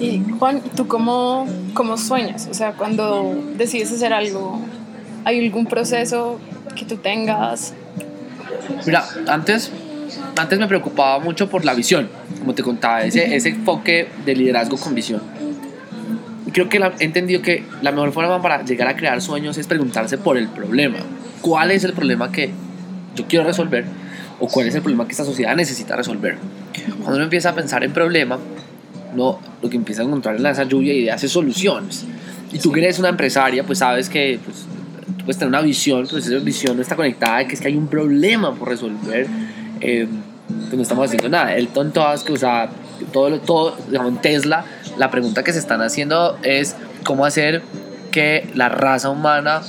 Y 0.00 0.22
Juan, 0.38 0.60
¿tú 0.74 0.88
cómo, 0.88 1.46
cómo 1.72 1.96
sueñas? 1.96 2.48
O 2.50 2.54
sea, 2.54 2.72
cuando 2.72 3.34
decides 3.56 3.92
hacer 3.92 4.12
algo, 4.12 4.60
¿hay 5.24 5.44
algún 5.44 5.66
proceso 5.66 6.40
que 6.74 6.84
tú 6.84 6.96
tengas? 6.96 7.74
Mira, 8.86 9.04
antes, 9.28 9.70
antes 10.36 10.58
me 10.58 10.66
preocupaba 10.66 11.18
mucho 11.18 11.48
por 11.48 11.64
la 11.64 11.74
visión, 11.74 12.08
como 12.38 12.54
te 12.54 12.62
contaba, 12.62 13.04
ese, 13.04 13.34
ese 13.34 13.50
enfoque 13.50 14.08
de 14.24 14.34
liderazgo 14.34 14.76
con 14.76 14.94
visión. 14.94 15.22
Y 16.46 16.50
creo 16.50 16.68
que 16.68 16.78
he 16.78 17.04
entendido 17.04 17.42
que 17.42 17.64
la 17.82 17.92
mejor 17.92 18.12
forma 18.12 18.40
para 18.42 18.64
llegar 18.64 18.88
a 18.88 18.96
crear 18.96 19.20
sueños 19.20 19.56
es 19.58 19.66
preguntarse 19.66 20.18
por 20.18 20.36
el 20.36 20.48
problema. 20.48 20.98
¿Cuál 21.40 21.70
es 21.70 21.84
el 21.84 21.92
problema 21.92 22.30
que 22.32 22.50
yo 23.14 23.26
quiero 23.26 23.44
resolver? 23.44 23.84
¿O 24.40 24.48
cuál 24.48 24.66
es 24.66 24.74
el 24.74 24.82
problema 24.82 25.06
que 25.06 25.12
esta 25.12 25.24
sociedad 25.24 25.54
necesita 25.56 25.96
resolver? 25.96 26.36
Cuando 26.98 27.16
uno 27.16 27.24
empieza 27.24 27.50
a 27.50 27.54
pensar 27.54 27.84
en 27.84 27.92
problema, 27.92 28.38
no, 29.14 29.38
lo 29.62 29.70
que 29.70 29.76
empieza 29.76 30.02
a 30.02 30.04
encontrar 30.04 30.36
en 30.36 30.46
esa 30.46 30.64
lluvia 30.64 30.92
de 30.92 31.00
ideas 31.00 31.22
es 31.22 31.30
soluciones. 31.30 32.04
Y 32.52 32.58
tú 32.58 32.72
que 32.72 32.80
eres 32.80 32.98
una 32.98 33.08
empresaria, 33.08 33.64
pues 33.64 33.78
sabes 33.78 34.08
que 34.08 34.38
pues, 34.44 34.66
tú 35.18 35.24
puedes 35.24 35.38
tener 35.38 35.48
una 35.48 35.60
visión, 35.60 36.06
pues 36.08 36.26
esa 36.26 36.42
visión 36.44 36.76
no 36.76 36.82
está 36.82 36.96
conectada, 36.96 37.46
que 37.46 37.54
es 37.54 37.60
que 37.60 37.68
hay 37.68 37.76
un 37.76 37.88
problema 37.88 38.54
por 38.54 38.68
resolver. 38.68 39.26
Eh, 39.80 40.08
pues 40.46 40.74
no 40.74 40.82
estamos 40.82 41.06
haciendo 41.06 41.28
nada. 41.28 41.54
El 41.54 41.68
tonto 41.68 42.04
que 42.24 42.32
usa 42.32 42.68
todo, 43.12 43.38
todo, 43.40 43.76
digamos, 43.88 44.20
Tesla, 44.20 44.64
la 44.98 45.10
pregunta 45.10 45.42
que 45.42 45.52
se 45.52 45.58
están 45.58 45.82
haciendo 45.82 46.38
es 46.42 46.76
cómo 47.04 47.24
hacer 47.24 47.62
que 48.10 48.48
la 48.54 48.68
raza 48.68 49.10
humana 49.10 49.62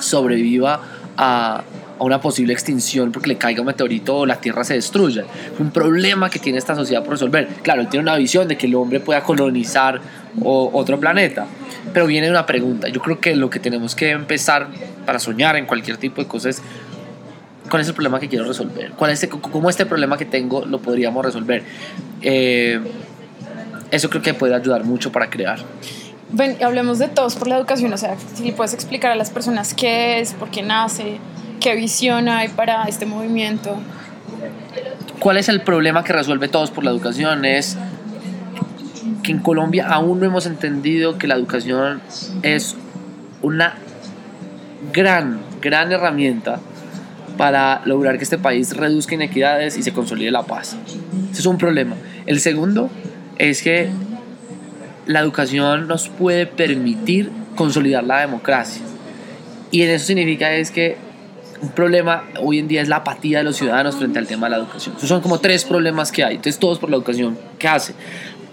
sobreviva 0.00 0.80
a, 1.16 1.62
a 1.98 2.04
una 2.04 2.20
posible 2.20 2.52
extinción 2.52 3.12
porque 3.12 3.28
le 3.28 3.36
caiga 3.36 3.60
un 3.60 3.66
meteorito 3.66 4.18
o 4.18 4.26
la 4.26 4.36
Tierra 4.36 4.64
se 4.64 4.74
destruya. 4.74 5.24
Es 5.52 5.60
un 5.60 5.70
problema 5.70 6.30
que 6.30 6.38
tiene 6.38 6.58
esta 6.58 6.74
sociedad 6.74 7.02
por 7.02 7.12
resolver. 7.12 7.46
Claro, 7.62 7.82
él 7.82 7.88
tiene 7.88 8.02
una 8.02 8.16
visión 8.16 8.48
de 8.48 8.56
que 8.56 8.66
el 8.66 8.74
hombre 8.74 9.00
pueda 9.00 9.22
colonizar 9.22 10.00
otro 10.42 10.98
planeta. 10.98 11.46
Pero 11.92 12.06
viene 12.06 12.30
una 12.30 12.46
pregunta. 12.46 12.88
Yo 12.88 13.00
creo 13.00 13.20
que 13.20 13.34
lo 13.36 13.50
que 13.50 13.58
tenemos 13.58 13.94
que 13.94 14.10
empezar 14.10 14.68
para 15.04 15.18
soñar 15.18 15.56
en 15.56 15.66
cualquier 15.66 15.96
tipo 15.96 16.22
de 16.22 16.28
cosas 16.28 16.56
es 16.56 16.62
cuál 17.70 17.82
es 17.82 17.88
el 17.88 17.94
problema 17.94 18.20
que 18.20 18.28
quiero 18.28 18.44
resolver, 18.44 18.92
cuál 18.92 19.12
es, 19.12 19.26
cómo 19.26 19.70
este 19.70 19.86
problema 19.86 20.18
que 20.18 20.26
tengo 20.26 20.66
lo 20.66 20.80
podríamos 20.80 21.24
resolver. 21.24 21.64
Eh, 22.20 22.80
eso 23.90 24.10
creo 24.10 24.22
que 24.22 24.34
puede 24.34 24.54
ayudar 24.54 24.84
mucho 24.84 25.10
para 25.10 25.30
crear. 25.30 25.58
Ven, 26.32 26.62
hablemos 26.62 26.98
de 26.98 27.08
todos 27.08 27.34
por 27.34 27.48
la 27.48 27.56
educación, 27.56 27.92
o 27.92 27.96
sea, 27.96 28.16
si 28.34 28.44
le 28.44 28.52
puedes 28.52 28.74
explicar 28.74 29.10
a 29.10 29.16
las 29.16 29.30
personas 29.30 29.74
qué 29.74 30.20
es, 30.20 30.34
por 30.34 30.50
qué 30.50 30.62
nace, 30.62 31.18
¿Qué 31.60 31.76
visión 31.76 32.30
hay 32.30 32.48
para 32.48 32.84
este 32.84 33.04
movimiento? 33.04 33.76
¿Cuál 35.18 35.36
es 35.36 35.50
el 35.50 35.60
problema 35.60 36.02
que 36.02 36.14
resuelve 36.14 36.48
todos 36.48 36.70
por 36.70 36.84
la 36.84 36.90
educación? 36.90 37.44
Es 37.44 37.76
que 39.22 39.32
en 39.32 39.40
Colombia 39.40 39.86
aún 39.88 40.20
no 40.20 40.26
hemos 40.26 40.46
entendido 40.46 41.18
que 41.18 41.26
la 41.26 41.34
educación 41.34 42.00
es 42.42 42.76
una 43.42 43.74
gran, 44.90 45.40
gran 45.60 45.92
herramienta 45.92 46.60
para 47.40 47.80
lograr 47.86 48.18
que 48.18 48.24
este 48.24 48.36
país 48.36 48.76
reduzca 48.76 49.14
inequidades 49.14 49.78
y 49.78 49.82
se 49.82 49.94
consolide 49.94 50.30
la 50.30 50.42
paz. 50.42 50.76
Ese 51.32 51.40
es 51.40 51.46
un 51.46 51.56
problema. 51.56 51.96
El 52.26 52.38
segundo 52.38 52.90
es 53.38 53.62
que 53.62 53.88
la 55.06 55.20
educación 55.20 55.88
nos 55.88 56.10
puede 56.10 56.44
permitir 56.44 57.30
consolidar 57.56 58.04
la 58.04 58.20
democracia. 58.20 58.82
Y 59.70 59.80
en 59.80 59.88
eso 59.88 60.04
significa 60.04 60.52
es 60.52 60.70
que 60.70 60.98
un 61.62 61.70
problema 61.70 62.24
hoy 62.42 62.58
en 62.58 62.68
día 62.68 62.82
es 62.82 62.88
la 62.88 62.96
apatía 62.96 63.38
de 63.38 63.44
los 63.44 63.56
ciudadanos 63.56 63.96
frente 63.96 64.18
al 64.18 64.26
tema 64.26 64.48
de 64.48 64.50
la 64.50 64.56
educación. 64.58 64.96
Esos 64.98 65.08
son 65.08 65.22
como 65.22 65.38
tres 65.40 65.64
problemas 65.64 66.12
que 66.12 66.22
hay. 66.22 66.34
Entonces, 66.34 66.58
todos 66.58 66.78
por 66.78 66.90
la 66.90 66.96
educación. 66.96 67.38
¿Qué 67.58 67.68
hace? 67.68 67.94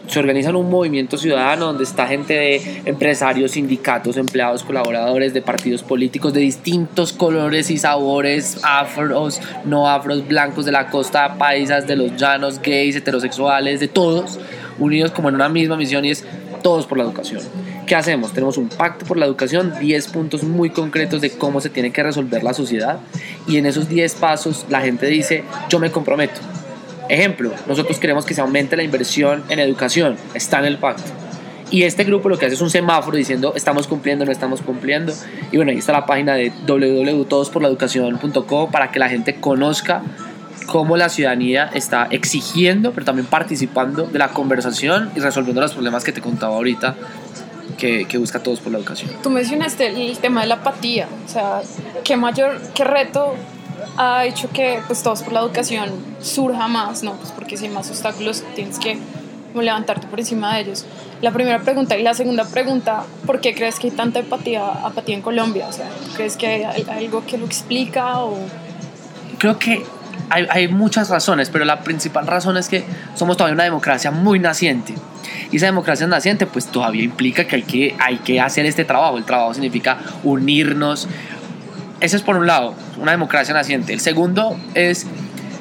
Se 0.07 0.19
organizan 0.19 0.55
un 0.55 0.69
movimiento 0.69 1.17
ciudadano 1.17 1.67
donde 1.67 1.83
está 1.83 2.07
gente 2.07 2.33
de 2.33 2.81
empresarios, 2.85 3.51
sindicatos, 3.51 4.17
empleados, 4.17 4.63
colaboradores 4.63 5.33
de 5.33 5.41
partidos 5.41 5.83
políticos 5.83 6.33
de 6.33 6.39
distintos 6.39 7.11
colores 7.13 7.69
y 7.69 7.77
sabores, 7.77 8.59
afros, 8.63 9.41
no 9.65 9.89
afros, 9.89 10.27
blancos 10.27 10.65
de 10.65 10.71
la 10.71 10.89
costa, 10.89 11.37
paisas, 11.37 11.87
de 11.87 11.97
los 11.97 12.15
llanos, 12.15 12.61
gays, 12.61 12.95
heterosexuales, 12.95 13.79
de 13.79 13.89
todos, 13.89 14.39
unidos 14.79 15.11
como 15.11 15.29
en 15.29 15.35
una 15.35 15.49
misma 15.49 15.75
misión 15.75 16.05
y 16.05 16.11
es 16.11 16.23
todos 16.63 16.87
por 16.87 16.97
la 16.97 17.03
educación. 17.03 17.41
¿Qué 17.85 17.95
hacemos? 17.95 18.33
Tenemos 18.33 18.57
un 18.57 18.67
pacto 18.67 19.05
por 19.05 19.17
la 19.17 19.25
educación, 19.25 19.73
10 19.79 20.07
puntos 20.07 20.43
muy 20.43 20.69
concretos 20.69 21.21
de 21.21 21.31
cómo 21.31 21.61
se 21.61 21.69
tiene 21.69 21.91
que 21.91 22.03
resolver 22.03 22.43
la 22.43 22.53
sociedad 22.53 22.99
y 23.47 23.57
en 23.57 23.65
esos 23.65 23.87
10 23.87 24.15
pasos 24.15 24.65
la 24.69 24.81
gente 24.81 25.05
dice, 25.07 25.43
yo 25.69 25.79
me 25.79 25.91
comprometo. 25.91 26.41
Ejemplo, 27.09 27.51
nosotros 27.67 27.99
queremos 27.99 28.25
que 28.25 28.33
se 28.33 28.41
aumente 28.41 28.75
la 28.75 28.83
inversión 28.83 29.43
en 29.49 29.59
educación, 29.59 30.17
está 30.33 30.59
en 30.59 30.65
el 30.65 30.77
pacto. 30.77 31.03
Y 31.69 31.83
este 31.83 32.05
grupo 32.05 32.29
lo 32.29 32.37
que 32.37 32.45
hace 32.45 32.55
es 32.55 32.61
un 32.61 32.69
semáforo 32.69 33.17
diciendo 33.17 33.51
estamos 33.55 33.87
cumpliendo, 33.87 34.23
no 34.25 34.31
estamos 34.31 34.61
cumpliendo. 34.61 35.13
Y 35.51 35.57
bueno, 35.57 35.71
ahí 35.71 35.77
está 35.77 35.91
la 35.91 36.05
página 36.05 36.35
de 36.35 36.53
www.todosporlaeducacion.co 36.65 38.69
para 38.71 38.91
que 38.91 38.99
la 38.99 39.09
gente 39.09 39.35
conozca 39.35 40.01
cómo 40.65 40.95
la 40.97 41.09
ciudadanía 41.09 41.69
está 41.73 42.07
exigiendo, 42.09 42.91
pero 42.91 43.05
también 43.05 43.25
participando 43.25 44.03
de 44.03 44.19
la 44.19 44.29
conversación 44.29 45.11
y 45.15 45.19
resolviendo 45.19 45.61
los 45.61 45.73
problemas 45.73 46.03
que 46.03 46.11
te 46.11 46.21
contaba 46.21 46.55
ahorita 46.55 46.95
que, 47.77 48.05
que, 48.05 48.17
busca 48.17 48.41
todos 48.41 48.59
por 48.59 48.71
la 48.71 48.79
educación. 48.79 49.11
Tú 49.21 49.29
mencionaste 49.29 49.87
el 49.87 50.17
tema 50.19 50.41
de 50.41 50.47
la 50.47 50.55
apatía, 50.55 51.07
o 51.25 51.29
sea, 51.29 51.61
¿qué 52.03 52.17
mayor, 52.17 52.59
qué 52.73 52.83
reto 52.83 53.35
ha 53.97 54.25
hecho 54.25 54.49
que 54.51 54.79
pues 54.87 55.03
todos 55.03 55.23
por 55.23 55.33
la 55.33 55.41
educación 55.41 55.91
surja 56.21 56.67
más, 56.67 57.03
¿no? 57.03 57.13
Pues 57.13 57.31
porque 57.31 57.57
si 57.57 57.65
hay 57.65 57.71
más 57.71 57.89
obstáculos 57.89 58.43
tienes 58.55 58.79
que 58.79 58.97
levantarte 59.55 60.07
por 60.07 60.19
encima 60.19 60.55
de 60.55 60.61
ellos. 60.61 60.85
La 61.21 61.31
primera 61.31 61.59
pregunta 61.59 61.97
y 61.97 62.03
la 62.03 62.13
segunda 62.13 62.45
pregunta, 62.45 63.03
¿por 63.25 63.41
qué 63.41 63.55
crees 63.55 63.79
que 63.79 63.87
hay 63.87 63.93
tanta 63.93 64.19
apatía, 64.19 64.67
apatía 64.67 65.15
en 65.15 65.21
Colombia? 65.21 65.67
O 65.67 65.73
sea, 65.73 65.89
¿crees 66.15 66.37
que 66.37 66.47
hay 66.47 66.85
algo 66.89 67.25
que 67.25 67.37
lo 67.37 67.45
explica 67.45 68.19
o...? 68.19 68.37
Creo 69.39 69.57
que 69.57 69.83
hay, 70.29 70.45
hay, 70.49 70.67
muchas 70.67 71.09
razones, 71.09 71.49
pero 71.49 71.65
la 71.65 71.81
principal 71.81 72.27
razón 72.27 72.57
es 72.57 72.69
que 72.69 72.85
somos 73.15 73.37
todavía 73.37 73.55
una 73.55 73.63
democracia 73.63 74.11
muy 74.11 74.39
naciente. 74.39 74.93
Y 75.51 75.57
esa 75.57 75.67
democracia 75.67 76.05
naciente 76.07 76.45
pues 76.45 76.67
todavía 76.67 77.03
implica 77.03 77.45
que 77.45 77.55
hay 77.55 77.63
que, 77.63 77.95
hay 77.99 78.17
que 78.17 78.41
hacer 78.41 78.65
este 78.65 78.85
trabajo. 78.85 79.17
El 79.17 79.23
trabajo 79.23 79.53
significa 79.53 79.97
unirnos. 80.23 81.07
Eso 81.99 82.15
es 82.15 82.21
por 82.21 82.37
un 82.37 82.45
lado, 82.45 82.75
una 82.97 83.11
democracia 83.11 83.53
naciente. 83.53 83.93
El 83.93 83.99
segundo 83.99 84.59
es, 84.75 85.07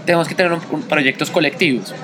tenemos 0.04 0.28
que 0.28 0.34
tener 0.34 0.58
proyectos 0.88 1.30
colectivos. 1.30 1.94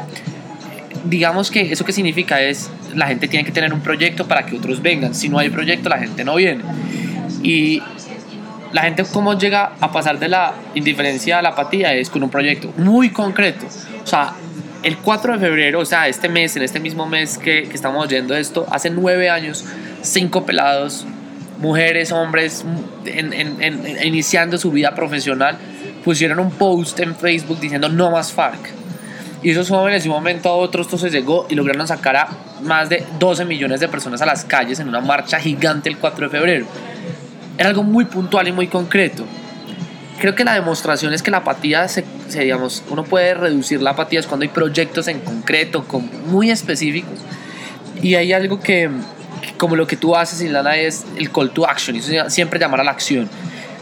Digamos 1.05 1.51
que 1.51 1.73
eso 1.73 1.85
que 1.85 1.93
significa 1.93 2.41
es, 2.41 2.71
la 2.95 3.09
gente 3.09 3.29
tiene 3.29 3.45
que 3.45 3.53
tener 3.53 3.75
un 3.75 3.81
proyecto 3.81 4.27
para 4.27 4.47
que 4.47 4.57
otros 4.57 4.81
vengan. 4.81 5.15
Si 5.15 5.29
no 5.29 5.39
hay 5.39 5.51
proyecto, 5.51 5.89
la 5.89 5.99
gente 5.99 6.25
no 6.25 6.37
viene. 6.37 6.63
Y 7.43 7.83
la 8.73 8.83
gente 8.83 9.05
cómo 9.05 9.39
llega 9.39 9.73
a 9.81 9.93
pasar 9.93 10.19
de 10.19 10.29
la 10.29 10.55
indiferencia 10.75 11.39
a 11.39 11.43
la 11.43 11.51
apatía 11.51 11.93
es 11.93 12.09
con 12.09 12.23
un 12.23 12.31
proyecto 12.31 12.73
muy 12.79 13.11
concreto. 13.11 13.67
O 14.03 14.07
sea, 14.07 14.33
el 14.83 14.97
4 14.97 15.35
de 15.35 15.39
febrero, 15.39 15.81
o 15.81 15.85
sea, 15.85 16.09
este 16.09 16.29
mes, 16.31 16.57
en 16.57 16.63
este 16.63 16.81
mismo 16.81 17.07
mes 17.07 17.37
que, 17.37 17.65
que 17.65 17.75
estamos 17.75 18.05
oyendo 18.05 18.35
esto, 18.35 18.67
hace 18.71 18.89
nueve 18.91 19.29
años, 19.29 19.65
cinco 20.01 20.47
pelados, 20.47 21.07
mujeres, 21.63 22.11
hombres, 22.13 22.65
en, 23.07 23.33
en, 23.33 23.63
en, 23.63 24.05
iniciando 24.05 24.59
su 24.59 24.71
vida 24.73 24.95
profesional, 24.95 25.57
pusieron 26.05 26.41
un 26.41 26.51
post 26.51 26.99
en 27.01 27.15
Facebook 27.15 27.61
diciendo 27.61 27.89
no 27.89 28.11
más 28.11 28.33
FARC. 28.33 28.71
Y 29.43 29.51
esos 29.51 29.69
jóvenes 29.69 30.03
de 30.03 30.09
un 30.11 30.17
momento 30.17 30.49
a 30.49 30.55
otro 30.55 30.83
esto 30.83 30.99
se 30.99 31.11
llegó 31.11 31.47
y 31.49 31.55
lograron 31.55 31.87
sacar 31.87 32.17
a 32.17 32.29
más 32.63 32.89
de 32.89 33.05
12 33.19 33.45
millones 33.45 33.81
de 33.81 33.89
personas 33.89 34.21
a 34.23 34.27
las 34.27 34.45
calles 34.45 34.79
en 34.81 34.89
una 34.89 35.01
marcha 35.01 35.41
gigante 35.41 35.89
el 35.89 35.99
4 35.99 36.27
de 36.27 36.31
febrero. 36.31 36.67
Era 37.59 37.69
algo 37.69 37.83
muy 37.83 38.05
puntual 38.05 38.49
y 38.49 38.53
muy 38.53 38.67
concreto. 38.67 39.25
Creo 40.21 40.35
que 40.35 40.45
la 40.45 40.55
demostración 40.55 41.13
es 41.13 41.23
que 41.23 41.31
la 41.31 41.39
apatía, 41.39 41.89
se, 41.89 42.05
digamos, 42.29 42.85
uno 42.91 43.03
puede 43.03 43.35
reducir 43.35 43.83
la 43.83 43.91
apatía 43.91 44.21
es 44.21 44.27
cuando 44.27 44.45
hay 44.45 44.51
proyectos 44.51 45.09
en 45.09 45.21
concreto, 45.21 45.85
con, 45.85 46.09
muy 46.27 46.51
específicos. 46.51 47.19
Y 48.01 48.15
hay 48.15 48.33
algo 48.33 48.61
que, 48.61 48.91
como 49.57 49.77
lo 49.77 49.87
que 49.87 49.97
tú 49.97 50.17
haces, 50.17 50.41
Ilana, 50.41 50.77
es 50.77 51.05
el 51.17 51.31
call 51.31 51.51
to 51.51 51.69
action, 51.69 51.97
y 51.97 52.03
siempre 52.29 52.59
llamar 52.59 52.81
a 52.81 52.85
la 52.85 52.91
acción. 52.91 53.29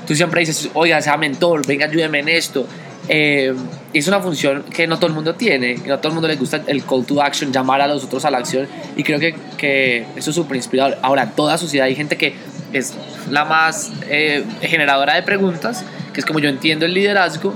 Tú 0.07 0.14
siempre 0.14 0.40
dices, 0.40 0.71
oiga, 0.75 1.00
sea 1.00 1.17
mentor, 1.17 1.67
venga, 1.67 1.87
ayúdeme 1.87 2.21
en 2.21 2.29
esto. 2.29 2.67
Eh, 3.09 3.55
es 3.93 4.07
una 4.07 4.21
función 4.21 4.64
que 4.64 4.87
no 4.87 4.97
todo 4.97 5.09
el 5.09 5.14
mundo 5.14 5.35
tiene, 5.35 5.76
no 5.85 5.95
a 5.95 5.97
todo 5.99 6.09
el 6.09 6.14
mundo 6.14 6.29
le 6.29 6.37
gusta 6.37 6.62
el 6.67 6.85
call 6.85 7.05
to 7.05 7.21
action, 7.23 7.52
llamar 7.52 7.81
a 7.81 7.88
los 7.88 8.05
otros 8.05 8.25
a 8.25 8.31
la 8.31 8.38
acción, 8.38 8.69
y 8.97 9.02
creo 9.02 9.19
que, 9.19 9.35
que 9.57 10.07
eso 10.17 10.31
es 10.31 10.37
súper 10.37 10.57
inspirador. 10.57 10.99
Ahora, 11.02 11.25
en 11.25 11.31
toda 11.31 11.59
sociedad 11.59 11.87
hay 11.87 11.97
gente 11.97 12.17
que 12.17 12.35
es 12.73 12.95
la 13.31 13.45
más 13.45 13.90
eh, 14.09 14.45
generadora 14.62 15.14
de 15.14 15.23
preguntas, 15.23 15.85
que 16.12 16.21
es 16.21 16.26
como 16.26 16.38
yo 16.38 16.49
entiendo 16.49 16.87
el 16.87 16.95
liderazgo, 16.95 17.55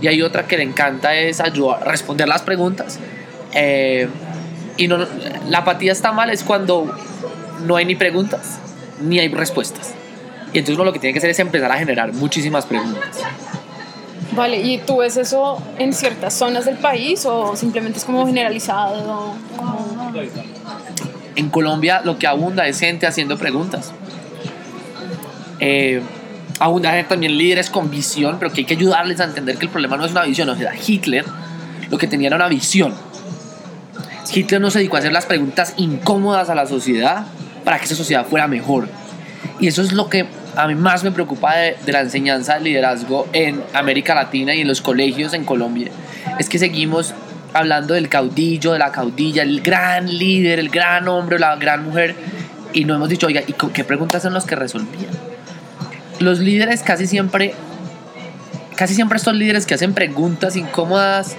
y 0.00 0.08
hay 0.08 0.22
otra 0.22 0.46
que 0.46 0.56
le 0.56 0.62
encanta 0.62 1.14
es 1.14 1.40
ayudar 1.40 1.86
responder 1.86 2.28
las 2.28 2.42
preguntas. 2.42 2.98
Eh, 3.52 4.08
y 4.76 4.88
no, 4.88 4.98
la 5.48 5.58
apatía 5.58 5.92
está 5.92 6.12
mal 6.12 6.30
es 6.30 6.42
cuando 6.42 6.94
no 7.64 7.76
hay 7.76 7.84
ni 7.84 7.96
preguntas 7.96 8.58
ni 9.00 9.18
hay 9.18 9.28
respuestas. 9.28 9.94
Y 10.52 10.58
entonces 10.58 10.76
uno 10.76 10.84
lo 10.84 10.92
que 10.92 10.98
tiene 10.98 11.12
que 11.12 11.18
hacer 11.18 11.30
es 11.30 11.38
empezar 11.38 11.70
a 11.70 11.78
generar 11.78 12.12
muchísimas 12.12 12.66
preguntas. 12.66 13.18
Vale, 14.32 14.60
¿y 14.60 14.78
tú 14.78 14.98
ves 14.98 15.16
eso 15.16 15.62
en 15.78 15.92
ciertas 15.92 16.34
zonas 16.34 16.66
del 16.66 16.76
país 16.76 17.24
o 17.26 17.56
simplemente 17.56 17.98
es 17.98 18.04
como 18.04 18.26
generalizado? 18.26 19.34
En 21.34 21.50
Colombia 21.50 22.02
lo 22.04 22.18
que 22.18 22.26
abunda 22.26 22.66
es 22.66 22.80
gente 22.80 23.06
haciendo 23.06 23.38
preguntas. 23.38 23.92
Eh, 25.58 26.02
abunda 26.58 27.02
también 27.08 27.36
líderes 27.36 27.70
con 27.70 27.90
visión, 27.90 28.36
pero 28.38 28.52
que 28.52 28.60
hay 28.60 28.64
que 28.66 28.74
ayudarles 28.74 29.20
a 29.20 29.24
entender 29.24 29.56
que 29.56 29.66
el 29.66 29.70
problema 29.70 29.96
no 29.96 30.04
es 30.04 30.12
una 30.12 30.24
visión. 30.24 30.48
O 30.48 30.56
sea, 30.56 30.72
Hitler 30.74 31.24
lo 31.90 31.98
que 31.98 32.06
tenía 32.06 32.28
era 32.28 32.36
una 32.36 32.48
visión. 32.48 32.94
Hitler 34.32 34.60
no 34.60 34.70
se 34.70 34.80
dedicó 34.80 34.96
a 34.96 34.98
hacer 34.98 35.12
las 35.12 35.24
preguntas 35.24 35.74
incómodas 35.76 36.50
a 36.50 36.54
la 36.54 36.66
sociedad 36.66 37.26
para 37.66 37.80
que 37.80 37.86
esa 37.86 37.96
sociedad 37.96 38.24
fuera 38.24 38.46
mejor. 38.46 38.88
Y 39.58 39.66
eso 39.66 39.82
es 39.82 39.92
lo 39.92 40.08
que 40.08 40.24
a 40.54 40.68
mí 40.68 40.76
más 40.76 41.02
me 41.02 41.10
preocupa 41.10 41.56
de, 41.56 41.76
la 41.88 42.00
enseñanza 42.00 42.54
del 42.54 42.62
liderazgo 42.62 43.26
en 43.32 43.60
América 43.74 44.14
Latina 44.14 44.54
y 44.54 44.60
en 44.60 44.68
los 44.68 44.80
colegios 44.80 45.34
en 45.34 45.44
Colombia. 45.44 45.90
Es 46.38 46.48
que 46.48 46.60
seguimos 46.60 47.12
hablando 47.54 47.94
del 47.94 48.08
caudillo, 48.08 48.72
de 48.72 48.78
la 48.78 48.92
caudilla, 48.92 49.42
el 49.42 49.62
gran 49.62 50.06
líder, 50.16 50.60
el 50.60 50.68
gran 50.68 51.08
hombre, 51.08 51.40
la 51.40 51.56
gran 51.56 51.84
mujer, 51.84 52.14
y 52.72 52.84
no 52.84 52.94
hemos 52.94 53.08
dicho, 53.08 53.26
oiga, 53.26 53.42
¿y 53.44 53.52
qué 53.52 53.82
preguntas 53.82 54.22
son 54.22 54.32
los 54.32 54.46
que 54.46 54.54
resolvían? 54.54 55.10
Los 56.20 56.38
líderes 56.38 56.84
casi 56.84 57.08
siempre, 57.08 57.52
casi 58.76 58.94
siempre 58.94 59.16
estos 59.16 59.34
líderes 59.34 59.66
que 59.66 59.74
hacen 59.74 59.92
preguntas 59.92 60.54
incómodas, 60.54 61.34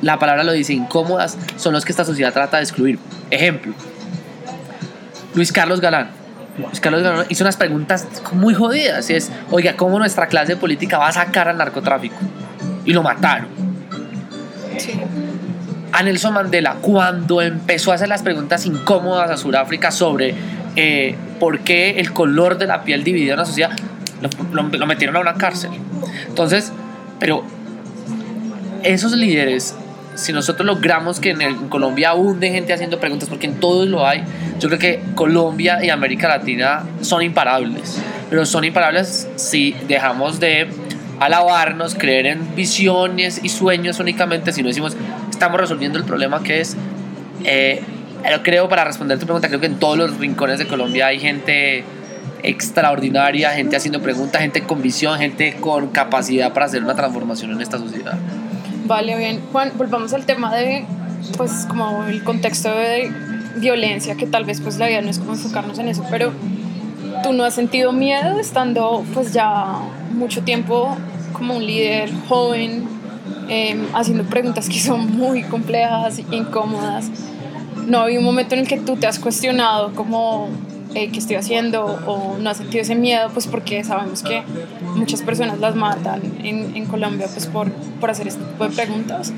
la 0.00 0.18
palabra 0.18 0.42
lo 0.42 0.52
dice, 0.52 0.72
incómodas, 0.72 1.36
son 1.58 1.74
los 1.74 1.84
que 1.84 1.92
esta 1.92 2.06
sociedad 2.06 2.32
trata 2.32 2.56
de 2.56 2.62
excluir. 2.62 2.98
Ejemplo, 3.30 3.74
Luis 5.36 5.52
Carlos 5.52 5.80
Galán 5.80 6.08
Carlos 6.80 7.26
hizo 7.28 7.44
unas 7.44 7.56
preguntas 7.56 8.06
muy 8.32 8.54
jodidas. 8.54 9.08
Y 9.10 9.14
es, 9.14 9.30
oiga, 9.50 9.76
¿cómo 9.76 9.98
nuestra 9.98 10.26
clase 10.26 10.56
política 10.56 10.98
va 10.98 11.08
a 11.08 11.12
sacar 11.12 11.48
al 11.48 11.58
narcotráfico? 11.58 12.16
Y 12.84 12.92
lo 12.92 13.02
mataron. 13.02 13.48
A 15.92 16.02
Nelson 16.02 16.34
Mandela, 16.34 16.76
cuando 16.80 17.40
empezó 17.40 17.92
a 17.92 17.94
hacer 17.94 18.08
las 18.08 18.22
preguntas 18.22 18.66
incómodas 18.66 19.30
a 19.30 19.36
Sudáfrica 19.36 19.90
sobre 19.90 20.34
eh, 20.76 21.16
por 21.40 21.60
qué 21.60 21.98
el 21.98 22.12
color 22.12 22.58
de 22.58 22.66
la 22.66 22.82
piel 22.82 23.02
dividía 23.02 23.32
a 23.32 23.36
una 23.36 23.46
sociedad, 23.46 23.70
lo, 24.52 24.62
lo 24.62 24.86
metieron 24.86 25.16
a 25.16 25.20
una 25.20 25.34
cárcel. 25.34 25.70
Entonces, 26.28 26.72
pero 27.18 27.44
esos 28.82 29.12
líderes 29.12 29.74
si 30.16 30.32
nosotros 30.32 30.66
logramos 30.66 31.20
que 31.20 31.30
en, 31.30 31.68
Colombia 31.68 32.10
abunde 32.10 32.50
gente 32.50 32.72
haciendo 32.72 32.98
preguntas, 32.98 33.28
porque 33.28 33.46
en 33.46 33.60
todos 33.60 33.86
lo 33.86 34.06
hay, 34.06 34.24
yo 34.58 34.68
creo 34.68 34.78
que 34.78 35.00
Colombia 35.14 35.84
y 35.84 35.90
América 35.90 36.28
Latina 36.28 36.84
son 37.02 37.22
imparables. 37.22 38.00
Pero 38.28 38.44
son 38.44 38.64
imparables 38.64 39.28
si 39.36 39.76
dejamos 39.86 40.40
de 40.40 40.68
alabarnos, 41.20 41.94
creer 41.94 42.26
en 42.26 42.54
visiones 42.54 43.40
y 43.42 43.48
sueños 43.48 44.00
únicamente, 44.00 44.52
si 44.52 44.62
no 44.62 44.68
decimos, 44.68 44.96
estamos 45.30 45.60
resolviendo 45.60 45.98
el 45.98 46.04
problema 46.04 46.42
que 46.42 46.60
es... 46.60 46.76
Eh, 47.44 47.82
creo, 48.42 48.68
para 48.68 48.84
responder 48.84 49.18
tu 49.18 49.26
pregunta, 49.26 49.48
creo 49.48 49.60
que 49.60 49.66
en 49.66 49.78
todos 49.78 49.96
los 49.96 50.18
rincones 50.18 50.58
de 50.58 50.66
Colombia 50.66 51.06
hay 51.06 51.20
gente 51.20 51.84
extraordinaria, 52.42 53.50
gente 53.50 53.76
haciendo 53.76 54.00
preguntas, 54.00 54.40
gente 54.40 54.62
con 54.62 54.82
visión, 54.82 55.18
gente 55.18 55.56
con 55.60 55.88
capacidad 55.88 56.52
para 56.52 56.66
hacer 56.66 56.82
una 56.82 56.94
transformación 56.94 57.52
en 57.52 57.60
esta 57.60 57.78
sociedad. 57.78 58.18
Vale, 58.86 59.16
bien. 59.16 59.40
Juan, 59.50 59.72
volvamos 59.76 60.12
al 60.12 60.26
tema 60.26 60.54
de, 60.54 60.84
pues, 61.36 61.66
como 61.68 62.04
el 62.04 62.22
contexto 62.22 62.68
de 62.68 63.10
violencia, 63.56 64.14
que 64.14 64.26
tal 64.26 64.44
vez, 64.44 64.60
pues, 64.60 64.78
la 64.78 64.86
vida 64.86 65.00
no 65.00 65.10
es 65.10 65.18
como 65.18 65.32
enfocarnos 65.32 65.78
en 65.80 65.88
eso, 65.88 66.04
pero 66.08 66.32
tú 67.24 67.32
no 67.32 67.42
has 67.44 67.54
sentido 67.54 67.92
miedo 67.92 68.38
estando, 68.38 69.04
pues, 69.12 69.32
ya 69.32 69.80
mucho 70.12 70.42
tiempo 70.42 70.96
como 71.32 71.56
un 71.56 71.66
líder 71.66 72.10
joven, 72.28 72.84
em, 73.48 73.86
haciendo 73.92 74.22
preguntas 74.24 74.68
que 74.68 74.78
son 74.78 75.16
muy 75.16 75.42
complejas, 75.42 76.20
incómodas. 76.30 77.10
¿No 77.88 78.00
había 78.00 78.20
un 78.20 78.24
momento 78.24 78.54
en 78.54 78.60
el 78.60 78.68
que 78.68 78.78
tú 78.78 78.96
te 78.96 79.08
has 79.08 79.18
cuestionado 79.18 79.94
como 79.94 80.48
qué 80.92 81.18
estoy 81.18 81.36
haciendo 81.36 81.84
o 82.06 82.38
no 82.38 82.50
has 82.50 82.56
sentido 82.56 82.82
ese 82.82 82.94
miedo, 82.94 83.28
pues 83.32 83.46
porque 83.46 83.84
sabemos 83.84 84.22
que 84.22 84.42
muchas 84.94 85.22
personas 85.22 85.58
las 85.58 85.74
matan 85.74 86.20
en, 86.42 86.76
en 86.76 86.86
Colombia 86.86 87.26
pues 87.32 87.46
por, 87.46 87.70
por, 87.72 88.10
hacer 88.10 88.28
este 88.28 88.44
tipo 88.44 88.68
de 88.68 88.74
preguntas. 88.74 89.32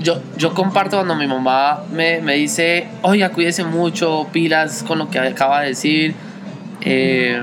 Yo, 0.00 0.20
yo 0.36 0.52
comparto 0.54 0.96
cuando 0.96 1.14
mi 1.14 1.26
mamá 1.26 1.82
me, 1.92 2.20
me 2.20 2.34
dice, 2.34 2.88
oiga, 3.02 3.30
cuídese 3.30 3.64
mucho, 3.64 4.26
pilas 4.32 4.82
con 4.82 4.98
lo 4.98 5.08
que 5.10 5.18
acaba 5.18 5.60
de 5.60 5.68
decir, 5.68 6.14
eh, 6.80 7.40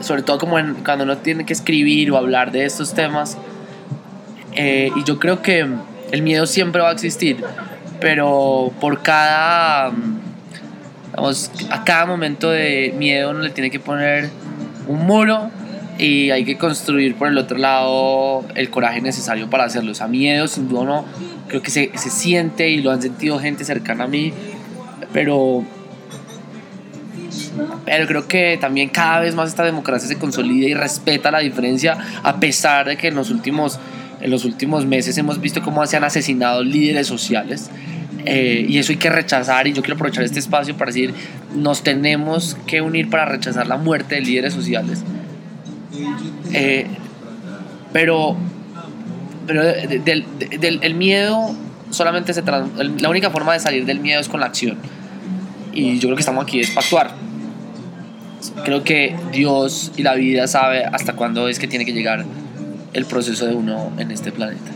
sobre 0.00 0.22
todo 0.22 0.38
como 0.38 0.56
cuando 0.84 1.04
uno 1.04 1.18
tiene 1.18 1.46
que 1.46 1.52
escribir 1.52 2.10
o 2.10 2.16
hablar 2.16 2.50
de 2.50 2.64
estos 2.64 2.94
temas. 2.94 3.38
Eh, 4.52 4.90
y 4.96 5.04
yo 5.04 5.18
creo 5.18 5.42
que 5.42 5.66
el 6.10 6.22
miedo 6.22 6.46
siempre 6.46 6.82
va 6.82 6.90
a 6.90 6.92
existir, 6.92 7.44
pero 8.00 8.72
por 8.80 9.02
cada 9.02 9.92
a 11.70 11.84
cada 11.84 12.06
momento 12.06 12.50
de 12.50 12.94
miedo 12.96 13.30
uno 13.30 13.40
le 13.40 13.50
tiene 13.50 13.70
que 13.70 13.80
poner 13.80 14.30
un 14.86 15.06
muro 15.06 15.50
y 15.98 16.30
hay 16.30 16.44
que 16.44 16.56
construir 16.56 17.14
por 17.14 17.28
el 17.28 17.38
otro 17.38 17.58
lado 17.58 18.44
el 18.54 18.70
coraje 18.70 19.00
necesario 19.00 19.48
para 19.48 19.64
hacerlo. 19.64 19.92
O 19.92 19.94
sea, 19.94 20.06
miedo 20.08 20.48
sin 20.48 20.68
duda 20.68 20.84
no, 20.84 21.04
creo 21.48 21.62
que 21.62 21.70
se, 21.70 21.90
se 21.94 22.10
siente 22.10 22.68
y 22.68 22.82
lo 22.82 22.90
han 22.90 23.02
sentido 23.02 23.38
gente 23.38 23.64
cercana 23.64 24.04
a 24.04 24.08
mí, 24.08 24.32
pero 25.12 25.64
pero 27.84 28.06
creo 28.06 28.28
que 28.28 28.58
también 28.60 28.88
cada 28.88 29.20
vez 29.20 29.34
más 29.34 29.48
esta 29.48 29.64
democracia 29.64 30.08
se 30.08 30.18
consolida 30.18 30.68
y 30.68 30.74
respeta 30.74 31.30
la 31.30 31.38
diferencia 31.38 31.96
a 32.22 32.38
pesar 32.38 32.86
de 32.86 32.96
que 32.96 33.08
en 33.08 33.14
los 33.14 33.30
últimos 33.30 33.78
en 34.20 34.30
los 34.30 34.44
últimos 34.44 34.84
meses 34.86 35.16
hemos 35.18 35.40
visto 35.40 35.62
cómo 35.62 35.84
se 35.86 35.96
han 35.96 36.04
asesinado 36.04 36.62
líderes 36.62 37.06
sociales 37.06 37.70
eh, 38.26 38.66
y 38.68 38.78
eso 38.78 38.90
hay 38.90 38.98
que 38.98 39.08
rechazar 39.08 39.68
y 39.68 39.72
yo 39.72 39.82
quiero 39.82 39.94
aprovechar 39.94 40.24
este 40.24 40.40
espacio 40.40 40.76
para 40.76 40.90
decir, 40.90 41.14
nos 41.54 41.82
tenemos 41.82 42.56
que 42.66 42.80
unir 42.80 43.08
para 43.08 43.24
rechazar 43.24 43.68
la 43.68 43.76
muerte 43.76 44.16
de 44.16 44.20
líderes 44.22 44.52
sociales. 44.52 45.04
Eh, 46.52 46.86
pero 47.92 48.36
pero 49.46 49.62
del, 49.62 50.24
del, 50.58 50.80
el 50.82 50.94
miedo 50.94 51.54
solamente 51.90 52.34
se 52.34 52.42
la 52.42 53.08
única 53.08 53.30
forma 53.30 53.52
de 53.52 53.60
salir 53.60 53.86
del 53.86 54.00
miedo 54.00 54.20
es 54.20 54.28
con 54.28 54.40
la 54.40 54.46
acción. 54.46 54.76
Y 55.72 55.98
yo 55.98 56.08
creo 56.08 56.16
que 56.16 56.20
estamos 56.20 56.42
aquí 56.42 56.60
es 56.60 56.70
para 56.70 56.84
actuar. 56.84 57.10
Creo 58.64 58.82
que 58.82 59.16
Dios 59.32 59.92
y 59.96 60.02
la 60.02 60.14
vida 60.14 60.46
sabe 60.46 60.84
hasta 60.84 61.14
cuándo 61.14 61.48
es 61.48 61.58
que 61.58 61.68
tiene 61.68 61.84
que 61.84 61.92
llegar 61.92 62.24
el 62.92 63.04
proceso 63.04 63.46
de 63.46 63.54
uno 63.54 63.92
en 63.98 64.10
este 64.10 64.32
planeta. 64.32 64.70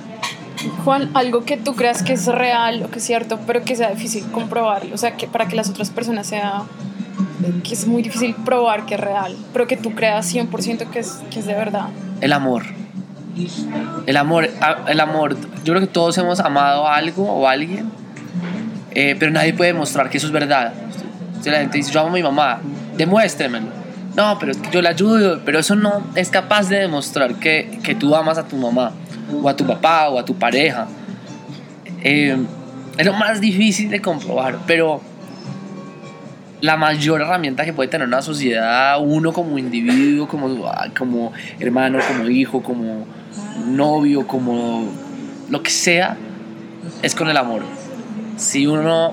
Juan, 0.85 1.11
algo 1.15 1.45
que 1.45 1.57
tú 1.57 1.75
creas 1.75 2.03
que 2.03 2.13
es 2.13 2.27
real 2.27 2.83
o 2.83 2.91
que 2.91 2.99
es 2.99 3.05
cierto, 3.05 3.41
pero 3.47 3.63
que 3.65 3.77
sea 3.77 3.91
difícil 3.91 4.25
comprobar, 4.31 4.83
o 4.93 4.99
sea, 4.99 5.17
que 5.17 5.27
para 5.27 5.49
que 5.49 5.57
las 5.57 5.71
otras 5.71 5.89
personas 5.89 6.27
sea 6.27 6.65
que 7.63 7.75
es 7.75 7.87
muy 7.87 8.03
difícil 8.03 8.35
probar 8.35 8.87
que 8.87 8.95
es 8.95 9.01
real, 9.01 9.37
pero 9.53 9.67
que 9.67 9.77
tú 9.77 9.95
creas 9.95 10.33
100% 10.35 10.91
que 10.91 10.99
es, 10.99 11.21
que 11.31 11.41
es 11.41 11.47
de 11.47 11.55
verdad. 11.55 11.89
El 12.21 12.33
amor. 12.33 12.63
El 14.07 14.17
amor, 14.17 14.51
el 14.89 15.01
amor. 15.01 15.37
Yo 15.65 15.73
creo 15.73 15.81
que 15.81 15.87
todos 15.87 16.19
hemos 16.19 16.41
amado 16.41 16.87
a 16.87 16.97
algo 16.97 17.25
o 17.25 17.47
a 17.47 17.53
alguien, 17.53 17.91
eh, 18.91 19.17
pero 19.19 19.31
nadie 19.33 19.55
puede 19.55 19.73
demostrar 19.73 20.11
que 20.11 20.19
eso 20.19 20.27
es 20.27 20.33
verdad. 20.33 20.73
Si 21.41 21.49
la 21.49 21.59
gente 21.59 21.79
dice, 21.79 21.91
yo 21.91 22.01
amo 22.01 22.11
a 22.11 22.13
mi 22.13 22.23
mamá, 22.23 22.61
demuéstremelo. 22.97 23.81
No, 24.17 24.39
pero 24.39 24.53
yo 24.73 24.83
la 24.83 24.91
ayudo, 24.91 25.41
pero 25.45 25.61
eso 25.61 25.77
no 25.77 26.03
es 26.17 26.29
capaz 26.29 26.69
de 26.69 26.81
demostrar 26.81 27.37
que, 27.37 27.79
que 27.83 27.95
tú 27.95 28.15
amas 28.15 28.37
a 28.39 28.47
tu 28.47 28.57
mamá 28.57 28.93
o 29.43 29.49
a 29.49 29.57
tu 29.57 29.65
papá 29.67 30.09
o 30.09 30.19
a 30.19 30.25
tu 30.25 30.35
pareja. 30.35 30.89
Eh, 32.03 32.37
es 32.99 33.07
lo 33.07 33.13
más 33.15 33.41
difícil 33.41 33.89
de 33.89 34.01
comprobar, 34.01 34.59
pero 34.67 35.01
la 36.61 36.77
mayor 36.77 37.23
herramienta 37.23 37.65
que 37.65 37.73
puede 37.73 37.89
tener 37.89 38.07
una 38.07 38.23
sociedad, 38.23 38.99
uno 39.01 39.33
como 39.33 39.59
individuo, 39.59 40.29
como, 40.29 40.71
como 40.97 41.33
hermano, 41.59 41.99
como 42.07 42.29
hijo, 42.29 42.63
como 42.63 43.07
novio, 43.67 44.27
como 44.27 44.89
lo 45.49 45.63
que 45.63 45.71
sea, 45.71 46.17
es 47.03 47.15
con 47.15 47.29
el 47.29 47.37
amor. 47.37 47.63
Si 48.37 48.67
uno, 48.67 49.13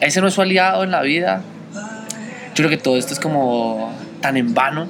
ese 0.00 0.20
no 0.20 0.28
es 0.28 0.34
su 0.34 0.42
aliado 0.42 0.84
en 0.84 0.90
la 0.90 1.02
vida, 1.02 1.42
yo 1.74 2.54
creo 2.54 2.70
que 2.70 2.78
todo 2.78 2.96
esto 2.96 3.12
es 3.12 3.20
como 3.20 3.92
tan 4.20 4.36
en 4.36 4.54
vano, 4.54 4.88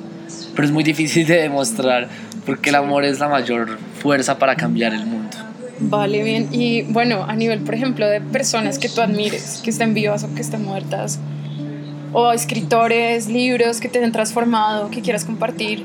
pero 0.55 0.67
es 0.67 0.73
muy 0.73 0.85
difícil 0.85 1.27
de 1.27 1.43
demostrar 1.43 2.09
porque 2.47 2.71
el 2.71 2.77
amor 2.77 3.05
es 3.05 3.21
la 3.21 3.29
mayor 3.29 3.79
fuerza 4.01 4.39
para 4.39 4.57
cambiar 4.57 4.95
el 4.95 5.05
mundo. 5.05 5.37
Vale, 5.81 6.23
bien. 6.23 6.49
Y 6.51 6.83
bueno, 6.83 7.25
a 7.29 7.37
nivel, 7.37 7.61
por 7.61 7.75
ejemplo, 7.75 8.09
de 8.09 8.21
personas 8.21 8.79
que 8.79 8.89
tú 8.89 9.01
admires, 9.01 9.61
que 9.63 9.71
estén 9.71 9.95
vivas 9.95 10.25
o 10.25 10.35
que 10.35 10.41
estén 10.41 10.65
muertas, 10.65 11.21
o 12.13 12.33
escritores, 12.33 13.29
libros 13.29 13.81
que 13.81 13.89
te 13.89 14.03
han 14.03 14.13
transformado, 14.13 14.91
que 14.91 15.03
quieras 15.03 15.25
compartir. 15.25 15.85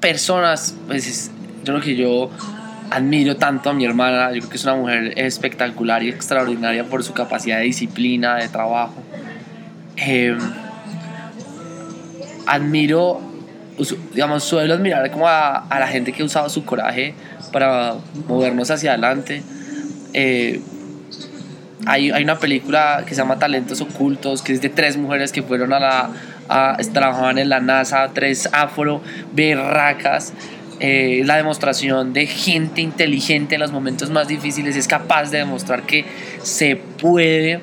Personas, 0.00 0.74
pues 0.86 1.30
yo 1.64 1.72
creo 1.74 1.80
que 1.80 1.96
yo 1.96 2.30
admiro 2.90 3.36
tanto 3.36 3.70
a 3.70 3.72
mi 3.72 3.84
hermana, 3.84 4.32
yo 4.32 4.40
creo 4.40 4.50
que 4.50 4.56
es 4.56 4.64
una 4.64 4.76
mujer 4.76 5.12
espectacular 5.16 6.02
y 6.02 6.08
extraordinaria 6.08 6.84
por 6.84 7.04
su 7.04 7.12
capacidad 7.12 7.58
de 7.58 7.64
disciplina, 7.64 8.36
de 8.36 8.48
trabajo. 8.48 8.94
Em, 9.96 10.38
admiro, 12.46 13.20
digamos, 14.14 14.44
suelo 14.44 14.74
admirar 14.74 15.10
como 15.10 15.28
a, 15.28 15.66
a, 15.68 15.80
la 15.80 15.88
gente 15.88 16.12
que 16.12 16.22
ha 16.22 16.24
usado 16.24 16.48
su 16.48 16.64
coraje 16.64 17.14
para 17.52 17.96
movernos 18.28 18.70
hacia 18.70 18.92
adelante. 18.92 19.42
Eh, 20.14 20.60
hay, 21.88 22.10
hay, 22.10 22.22
una 22.22 22.38
película 22.38 23.02
que 23.06 23.14
se 23.14 23.20
llama 23.22 23.38
Talentos 23.38 23.80
Ocultos, 23.80 24.42
que 24.42 24.52
es 24.52 24.60
de 24.60 24.68
tres 24.68 24.96
mujeres 24.96 25.32
que 25.32 25.42
fueron 25.42 25.72
a 25.72 25.80
la, 25.80 26.10
a, 26.48 26.76
trabajaban 26.92 27.38
en 27.38 27.48
la 27.48 27.60
NASA, 27.60 28.10
tres 28.12 28.48
afro 28.52 29.00
berracas. 29.32 30.32
Eh, 30.80 31.22
la 31.24 31.36
demostración 31.36 32.12
de 32.12 32.26
gente 32.26 32.82
inteligente 32.82 33.56
en 33.56 33.62
los 33.62 33.72
momentos 33.72 34.10
más 34.10 34.28
difíciles 34.28 34.76
es 34.76 34.86
capaz 34.86 35.30
de 35.30 35.38
demostrar 35.38 35.82
que 35.82 36.04
se 36.42 36.76
puede 36.76 37.60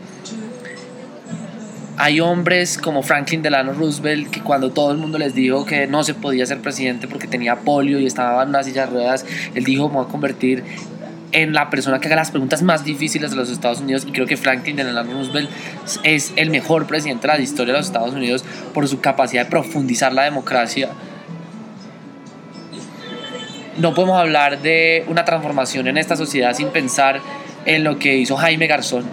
hay 1.98 2.20
hombres 2.20 2.78
como 2.78 3.04
Franklin 3.04 3.42
Delano 3.42 3.72
Roosevelt 3.72 4.30
que 4.30 4.42
cuando 4.42 4.72
todo 4.72 4.92
el 4.92 4.98
mundo 4.98 5.18
les 5.18 5.34
dijo 5.34 5.66
que 5.66 5.88
no 5.88 6.04
se 6.04 6.14
podía 6.14 6.46
ser 6.46 6.60
presidente 6.60 7.08
porque 7.08 7.26
tenía 7.26 7.56
polio 7.58 8.00
y 8.00 8.06
estaba 8.06 8.44
en 8.44 8.50
una 8.50 8.64
silla 8.64 8.86
de 8.86 8.92
ruedas, 8.92 9.26
él 9.54 9.64
dijo, 9.64 9.88
me 9.88 9.96
voy 9.96 10.06
a 10.06 10.10
convertir 10.10 10.64
en 11.36 11.54
la 11.54 11.69
persona 11.69 12.00
que 12.00 12.08
haga 12.08 12.15
las 12.15 12.32
preguntas 12.32 12.63
más 12.63 12.86
difíciles 12.86 13.32
de 13.32 13.36
los 13.36 13.50
Estados 13.50 13.82
Unidos 13.82 14.06
y 14.08 14.13
creo 14.13 14.26
que 14.26 14.38
Franklin 14.38 14.78
Delano 14.78 15.12
Roosevelt 15.12 15.50
es 16.04 16.32
el 16.38 16.50
mejor 16.50 16.88
presidente 16.88 17.28
de 17.28 17.34
la 17.34 17.39
historia 17.41 17.74
de 17.74 17.80
los 17.80 17.88
Estados 17.88 18.13
Unidos 18.13 18.45
por 18.74 18.88
su 18.88 19.02
capacidad 19.02 19.43
de 19.43 19.50
profundizar 19.50 20.13
la 20.13 20.24
democracia. 20.24 20.89
No 23.78 23.93
podemos 23.93 24.17
hablar 24.17 24.62
de 24.62 25.04
una 25.10 25.26
transformación 25.26 25.89
en 25.89 25.98
esta 25.98 26.15
sociedad 26.15 26.54
sin 26.54 26.69
pensar 26.69 27.19
en 27.65 27.84
lo 27.84 28.00
que 28.00 28.15
hizo 28.15 28.38
Jaime 28.38 28.67
Garzón 28.67 29.04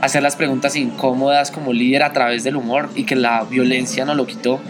hacer 0.00 0.22
las 0.22 0.36
preguntas 0.36 0.76
incómodas 0.76 1.50
como 1.50 1.72
líder 1.72 2.04
a 2.04 2.12
través 2.12 2.44
del 2.44 2.54
humor 2.54 2.88
y 2.94 3.02
que 3.02 3.16
la 3.16 3.42
violencia 3.42 4.04
no 4.04 4.14
lo 4.14 4.26
quitó. 4.26 4.60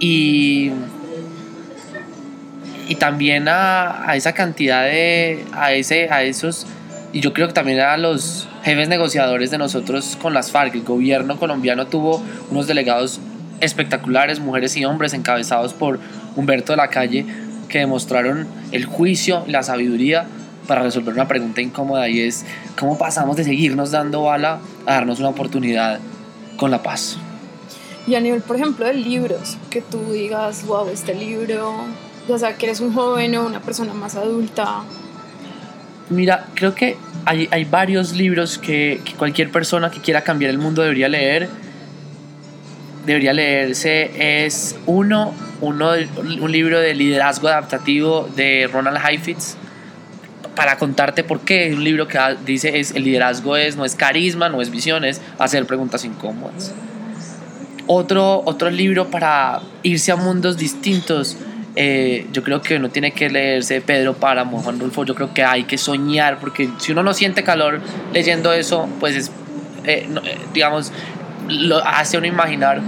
Y, 0.00 0.72
y 2.88 2.96
también 2.96 3.48
a, 3.48 4.08
a, 4.08 4.16
esa 4.16 4.32
cantidad 4.32 4.84
de, 4.84 5.44
a, 5.52 5.72
ese, 5.72 6.10
a 6.10 6.22
esos, 6.22 6.66
y 7.12 7.20
yo 7.20 7.32
creo 7.32 7.48
que 7.48 7.52
también 7.52 7.80
a 7.80 7.96
los 7.96 8.48
jefes 8.62 8.88
negociadores 8.88 9.50
de 9.50 9.58
nosotros 9.58 10.16
con 10.20 10.34
las 10.34 10.50
FARC. 10.50 10.74
El 10.74 10.82
gobierno 10.82 11.38
colombiano 11.38 11.86
tuvo 11.86 12.22
unos 12.50 12.66
delegados 12.66 13.20
espectaculares, 13.60 14.40
mujeres 14.40 14.76
y 14.76 14.84
hombres 14.84 15.14
encabezados 15.14 15.74
por 15.74 16.00
Humberto 16.36 16.72
de 16.72 16.78
la 16.78 16.88
Calle, 16.88 17.26
que 17.68 17.78
demostraron 17.78 18.46
el 18.72 18.86
juicio 18.86 19.44
la 19.46 19.62
sabiduría 19.62 20.26
para 20.66 20.82
resolver 20.82 21.14
una 21.14 21.28
pregunta 21.28 21.60
incómoda 21.60 22.08
y 22.08 22.20
es 22.20 22.44
cómo 22.78 22.98
pasamos 22.98 23.36
de 23.36 23.44
seguirnos 23.44 23.90
dando 23.90 24.22
bala 24.22 24.60
a 24.86 24.94
darnos 24.94 25.18
una 25.18 25.28
oportunidad 25.28 25.98
con 26.56 26.70
la 26.70 26.82
paz. 26.82 27.18
Y 28.06 28.14
a 28.16 28.20
nivel, 28.20 28.42
por 28.42 28.56
ejemplo, 28.56 28.84
de 28.86 28.94
libros, 28.94 29.58
que 29.70 29.80
tú 29.80 30.12
digas, 30.12 30.66
wow, 30.66 30.88
este 30.88 31.14
libro, 31.14 31.74
ya 32.28 32.38
sea 32.38 32.56
que 32.56 32.66
eres 32.66 32.80
un 32.80 32.92
joven 32.94 33.34
o 33.36 33.46
una 33.46 33.60
persona 33.60 33.94
más 33.94 34.14
adulta. 34.16 34.82
Mira, 36.10 36.46
creo 36.54 36.74
que 36.74 36.96
hay, 37.24 37.48
hay 37.50 37.64
varios 37.64 38.12
libros 38.12 38.58
que, 38.58 39.00
cualquier 39.18 39.50
persona 39.50 39.90
que 39.90 40.00
quiera 40.00 40.22
cambiar 40.22 40.50
el 40.50 40.58
mundo 40.58 40.82
debería 40.82 41.08
leer. 41.08 41.48
Debería 43.06 43.32
leerse. 43.32 44.44
Es 44.44 44.76
uno, 44.86 45.32
uno 45.60 45.92
un 46.40 46.52
libro 46.52 46.78
de 46.80 46.94
liderazgo 46.94 47.48
adaptativo 47.48 48.28
de 48.36 48.68
Ronald 48.72 48.98
Heifetz 49.04 49.56
para 50.54 50.76
contarte 50.76 51.24
por 51.24 51.40
qué 51.40 51.72
un 51.74 51.82
libro 51.82 52.06
que 52.06 52.18
dice 52.44 52.78
es 52.78 52.92
el 52.92 53.04
liderazgo 53.04 53.56
es 53.56 53.76
no 53.76 53.84
es 53.84 53.94
carisma, 53.94 54.48
no 54.48 54.60
es 54.60 54.70
visión, 54.70 55.04
es 55.04 55.20
hacer 55.38 55.66
preguntas 55.66 56.04
incómodas. 56.04 56.72
Otro, 57.86 58.42
otro 58.44 58.70
libro 58.70 59.08
para 59.10 59.60
irse 59.82 60.12
a 60.12 60.16
mundos 60.16 60.56
distintos. 60.56 61.36
Eh, 61.74 62.26
yo 62.32 62.42
creo 62.42 62.60
que 62.60 62.76
uno 62.76 62.90
tiene 62.90 63.12
que 63.12 63.30
leerse 63.30 63.80
Pedro 63.80 64.14
Páramo, 64.14 64.60
Juan 64.60 64.78
Rulfo. 64.78 65.04
Yo 65.04 65.14
creo 65.14 65.32
que 65.32 65.42
hay 65.42 65.64
que 65.64 65.78
soñar, 65.78 66.38
porque 66.38 66.68
si 66.78 66.92
uno 66.92 67.02
no 67.02 67.14
siente 67.14 67.42
calor 67.42 67.80
leyendo 68.12 68.52
eso, 68.52 68.88
pues 69.00 69.16
es, 69.16 69.28
eh, 69.84 70.06
eh, 70.24 70.38
digamos, 70.52 70.92
lo 71.48 71.78
hace 71.84 72.18
uno 72.18 72.26
imaginar. 72.26 72.82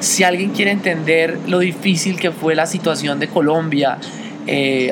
Si 0.00 0.22
alguien 0.22 0.50
quiere 0.50 0.70
entender 0.70 1.38
lo 1.48 1.58
difícil 1.58 2.18
que 2.18 2.30
fue 2.30 2.54
la 2.54 2.66
situación 2.66 3.18
de 3.18 3.28
Colombia, 3.28 3.98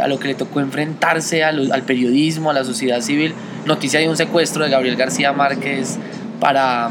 a 0.03 0.09
lo 0.09 0.19
que 0.19 0.29
le 0.29 0.35
tocó 0.35 0.61
enfrentarse 0.61 1.45
al, 1.45 1.83
periodismo, 1.83 2.51
a 2.51 2.55
la 2.55 2.65
sociedad 2.65 3.03
civil. 3.03 3.35
Noticia 3.67 4.01
de 4.01 4.09
un 4.09 4.17
secuestro 4.17 4.65
de 4.65 4.71
Gabriel 4.71 4.97
García 4.97 5.35
Márquez 5.35 5.99
para, 6.41 6.89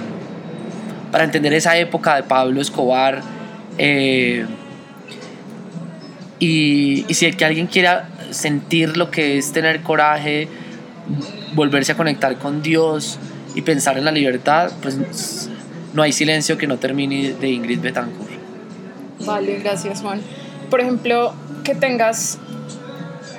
para 1.11 1.23
entender 1.23 1.53
esa 1.53 1.75
época 1.77 2.15
de 2.15 2.23
Pablo 2.23 2.61
Escobar. 2.61 3.23
Y, 6.41 7.05
y, 7.07 7.13
si 7.13 7.31
que 7.31 7.45
alguien 7.45 7.67
quiera 7.67 8.09
sentir 8.31 8.97
lo 8.97 9.09
que 9.11 9.37
es 9.37 9.53
tener 9.53 9.81
coraje, 9.81 10.49
volverse 11.53 11.93
a 11.93 11.95
conectar 11.95 12.37
con 12.37 12.61
Dios 12.61 13.17
y 13.55 13.61
pensar 13.61 13.97
en 13.97 14.05
la 14.05 14.11
libertad, 14.11 14.71
pues 14.81 15.49
no 15.93 16.01
hay 16.01 16.11
silencio 16.11 16.57
que 16.57 16.67
no 16.67 16.77
termine 16.77 17.33
de 17.33 17.49
Ingrid 17.49 17.79
Betancourt. 17.79 18.31
Vale, 19.25 19.59
gracias 19.59 20.01
Juan. 20.01 20.19
Por 20.69 20.81
ejemplo, 20.81 21.33
que 21.63 21.75
tengas 21.75 22.39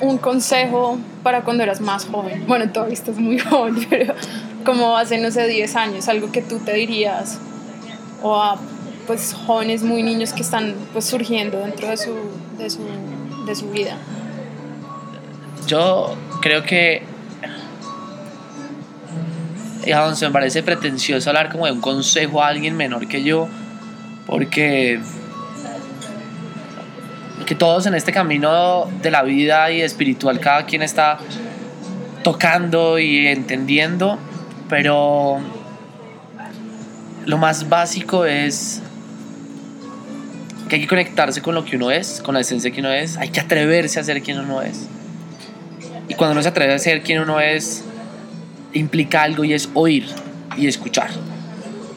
un 0.03 0.19
consejo 0.19 0.99
para 1.23 1.43
cuando 1.43 1.63
eras 1.63 1.81
más 1.81 2.05
joven? 2.05 2.45
Bueno, 2.47 2.71
todavía 2.71 2.95
estás 2.95 3.17
muy 3.17 3.39
joven, 3.39 3.87
pero 3.89 4.15
como 4.65 4.97
hace, 4.97 5.19
no 5.19 5.31
sé, 5.31 5.47
10 5.47 5.77
años, 5.77 6.09
algo 6.09 6.31
que 6.31 6.43
tú 6.43 6.59
te 6.59 6.75
dirías, 6.75 7.39
o 8.23 8.37
a 8.41 8.59
pues 9.13 9.35
jóvenes 9.35 9.83
muy 9.83 10.03
niños 10.03 10.33
que 10.33 10.41
están 10.41 10.75
pues 10.95 11.05
surgiendo 11.05 11.59
dentro 11.59 11.87
de 11.87 11.99
su, 11.99 12.15
de 12.57 12.71
su, 12.71 12.81
de 13.45 13.55
su 13.55 13.71
vida. 13.71 13.95
Yo 15.67 16.17
creo 16.41 16.63
que 16.63 17.03
digamos, 19.85 20.19
me 20.23 20.31
parece 20.31 20.63
pretencioso 20.63 21.29
hablar 21.29 21.53
como 21.53 21.67
de 21.67 21.73
un 21.73 21.83
consejo 21.83 22.43
a 22.43 22.49
alguien 22.49 22.75
menor 22.75 23.07
que 23.07 23.23
yo, 23.23 23.49
porque 24.27 24.99
que 27.45 27.55
todos 27.55 27.85
en 27.85 27.95
este 27.95 28.13
camino 28.13 28.87
de 29.03 29.11
la 29.11 29.25
vida 29.25 29.71
y 29.71 29.83
espiritual, 29.83 30.41
cada 30.41 30.65
quien 30.65 30.81
está 30.81 31.19
tocando 32.23 32.99
y 32.99 33.27
entendiendo, 33.27 34.19
pero 34.71 35.39
lo 37.27 37.37
más 37.37 37.69
básico 37.69 38.25
es 38.25 38.81
que 40.73 40.77
hay 40.77 40.83
que 40.83 40.89
conectarse 40.89 41.43
con 41.43 41.55
lo 41.55 41.67
que 41.67 41.77
uno 41.77 41.91
es, 41.91 42.23
con 42.25 42.33
la 42.33 42.41
esencia 42.41 42.71
que 42.71 42.81
uno 42.81 42.91
es, 42.91 43.19
hay 43.19 43.29
que 43.29 43.41
atreverse 43.41 44.01
a 44.01 44.05
ser 44.05 44.23
quien 44.23 44.41
uno 44.41 44.63
es. 44.63 44.89
Y 46.09 46.15
cuando 46.15 46.33
uno 46.33 46.43
se 46.43 46.49
atreve 46.49 46.73
a 46.73 46.79
ser 46.79 47.03
quien 47.03 47.21
uno 47.21 47.41
es, 47.41 47.85
implica 48.73 49.23
algo 49.23 49.45
y 49.45 49.53
es 49.53 49.69
oír 49.75 50.07
y 50.57 50.69
escuchar. 50.69 51.11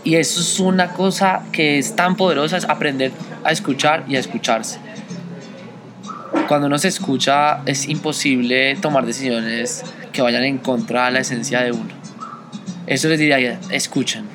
Y 0.04 0.16
eso 0.16 0.42
es 0.42 0.60
una 0.60 0.90
cosa 0.90 1.44
que 1.54 1.80
es 1.80 1.96
tan 1.96 2.18
poderosa, 2.18 2.58
es 2.58 2.66
aprender 2.66 3.14
a 3.46 3.54
escuchar 3.54 4.04
y 4.10 4.18
a 4.18 4.20
escucharse 4.20 4.78
cuando 6.50 6.68
uno 6.68 6.78
se 6.78 6.90
escucha 6.90 7.62
es 7.66 7.88
imposible 7.88 8.76
tomar 8.76 9.06
decisiones 9.06 9.84
que 10.12 10.22
vayan 10.22 10.44
en 10.44 10.58
contra 10.58 11.06
de 11.06 11.12
la 11.12 11.20
esencia 11.20 11.62
de 11.62 11.72
uno. 11.72 11.94
Eso 12.88 13.08
les 13.08 13.20
diría, 13.20 13.58
escuchen. 13.72 14.26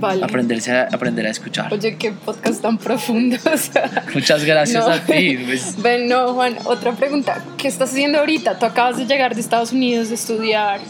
Vale. 0.00 0.24
Aprenderse 0.24 0.72
a, 0.72 0.88
aprender 0.92 1.26
a 1.26 1.30
escuchar. 1.30 1.72
Oye, 1.72 1.96
qué 1.96 2.12
podcast 2.12 2.62
tan 2.62 2.78
profundo. 2.78 3.36
Muchas 4.14 4.44
gracias 4.44 4.86
a 4.86 5.00
ti. 5.04 5.38
Pues. 5.44 5.74
Ven, 5.82 6.08
no, 6.08 6.34
Juan, 6.34 6.56
otra 6.64 6.92
pregunta. 6.92 7.42
¿Qué 7.56 7.68
estás 7.68 7.90
haciendo 7.90 8.18
ahorita? 8.18 8.58
Tú 8.58 8.66
acabas 8.66 8.96
de 8.96 9.06
llegar 9.06 9.34
de 9.34 9.40
Estados 9.40 9.72
Unidos 9.72 10.08
de 10.08 10.14
estudiar. 10.14 10.80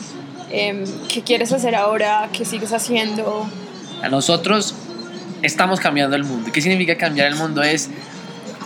Em, 0.51 0.85
¿Qué 1.09 1.23
quieres 1.23 1.53
hacer 1.53 1.75
ahora? 1.75 2.29
¿Qué 2.33 2.45
sigues 2.45 2.73
haciendo? 2.73 3.49
A 4.03 4.09
nosotros 4.09 4.75
estamos 5.43 5.81
cambiando 5.81 6.17
el 6.17 6.25
mundo. 6.25 6.51
¿Qué 6.53 6.61
significa 6.61 6.97
cambiar 6.97 7.29
el 7.29 7.37
mundo? 7.37 7.63
Es 7.63 7.91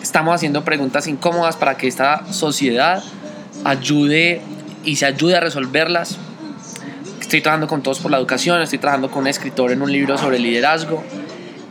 estamos 0.03 0.35
haciendo 0.35 0.65
preguntas 0.65 1.07
incómodas 1.07 1.57
para 1.57 1.77
que 1.77 1.87
esta 1.87 2.33
sociedad 2.33 3.03
ayude 3.65 4.41
y 4.85 4.97
se 4.97 5.07
ayude 5.07 5.37
a 5.37 5.41
resolverlas. 5.41 6.19
Estoy 7.31 7.43
trabajando 7.43 7.69
con 7.69 7.81
todos 7.81 8.01
por 8.01 8.11
la 8.11 8.17
educación, 8.17 8.61
estoy 8.61 8.81
trabajando 8.81 9.09
con 9.09 9.21
un 9.21 9.29
escritor 9.29 9.71
en 9.71 9.81
un 9.83 9.93
libro 9.93 10.19
sobre 10.19 10.41
liderazgo 10.41 11.05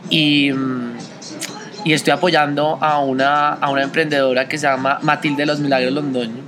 y, 0.08 0.50
mm, 0.50 0.96
y 1.84 1.92
estoy 1.92 2.14
apoyando 2.14 2.78
a 2.80 3.00
una, 3.00 3.50
a 3.52 3.68
una 3.68 3.82
emprendedora 3.82 4.48
que 4.48 4.56
se 4.56 4.66
llama 4.66 5.00
Matilde 5.02 5.42
de 5.42 5.46
los 5.46 5.60
Milagros 5.60 5.92
Londoño, 5.92 6.42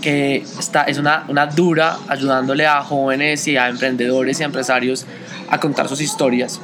que 0.00 0.36
está, 0.36 0.84
es 0.84 0.98
una, 0.98 1.24
una 1.26 1.48
dura 1.48 1.96
ayudándole 2.06 2.64
a 2.64 2.80
jóvenes 2.82 3.48
y 3.48 3.56
a 3.56 3.68
emprendedores 3.68 4.38
y 4.38 4.44
a 4.44 4.46
empresarios 4.46 5.04
a 5.50 5.58
contar 5.58 5.88
sus 5.88 6.00
historias. 6.00 6.60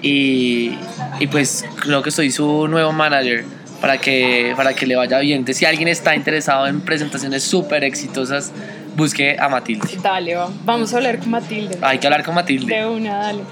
Y, 0.00 0.78
y 1.18 1.26
pues 1.26 1.64
creo 1.80 2.04
que 2.04 2.12
soy 2.12 2.30
su 2.30 2.68
nuevo 2.68 2.92
manager 2.92 3.44
para 3.80 3.98
que, 3.98 4.52
para 4.56 4.74
que 4.74 4.86
le 4.86 4.94
vaya 4.94 5.18
bien. 5.18 5.38
Entonces, 5.38 5.56
si 5.56 5.64
alguien 5.64 5.88
está 5.88 6.14
interesado 6.14 6.68
en 6.68 6.82
presentaciones 6.82 7.42
súper 7.42 7.82
exitosas, 7.82 8.52
busque 8.96 9.36
a 9.38 9.48
Matilde. 9.48 9.88
Dale, 10.02 10.36
vamos 10.64 10.92
a 10.92 10.96
hablar 10.96 11.18
con 11.18 11.30
Matilde. 11.30 11.78
Hay 11.82 11.98
que 11.98 12.06
hablar 12.06 12.24
con 12.24 12.34
Matilde. 12.34 12.74
De 12.74 12.86
una, 12.86 13.18
dale. 13.18 13.42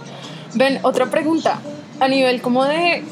Ven, 0.55 0.79
otra 0.83 1.07
pregunta. 1.07 1.61
A 2.00 2.09
nivel 2.09 2.40
como 2.40 2.64
de 2.64 3.03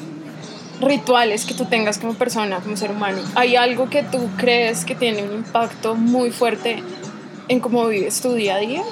rituales 0.80 1.44
que 1.44 1.54
tú 1.54 1.64
tengas 1.64 1.98
como 1.98 2.14
persona, 2.14 2.58
como 2.60 2.76
ser 2.76 2.90
humano, 2.90 3.18
¿hay 3.34 3.56
algo 3.56 3.90
que 3.90 4.02
tú 4.02 4.30
crees 4.36 4.84
que 4.84 4.94
tiene 4.94 5.22
un 5.22 5.32
impacto 5.32 5.94
muy 5.94 6.30
fuerte 6.30 6.82
en 7.48 7.60
cómo 7.60 7.86
vives 7.86 8.20
tu 8.20 8.32
día 8.34 8.56
a 8.56 8.58
día? 8.58 8.82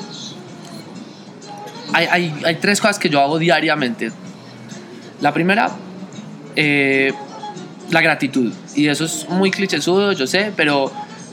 Hay, 1.92 2.06
hay, 2.10 2.34
hay 2.44 2.56
tres 2.56 2.80
cosas 2.80 2.98
que 2.98 3.08
yo 3.08 3.20
hago 3.20 3.38
diariamente. 3.38 4.10
La 5.20 5.32
primera, 5.32 5.70
eh, 6.56 7.12
la 7.90 8.00
gratitud. 8.00 8.52
Y 8.74 8.88
eso 8.88 9.04
es 9.04 9.28
muy 9.28 9.50
clichésudo, 9.50 10.12
yo 10.12 10.26
sé, 10.26 10.52
pero 10.56 10.90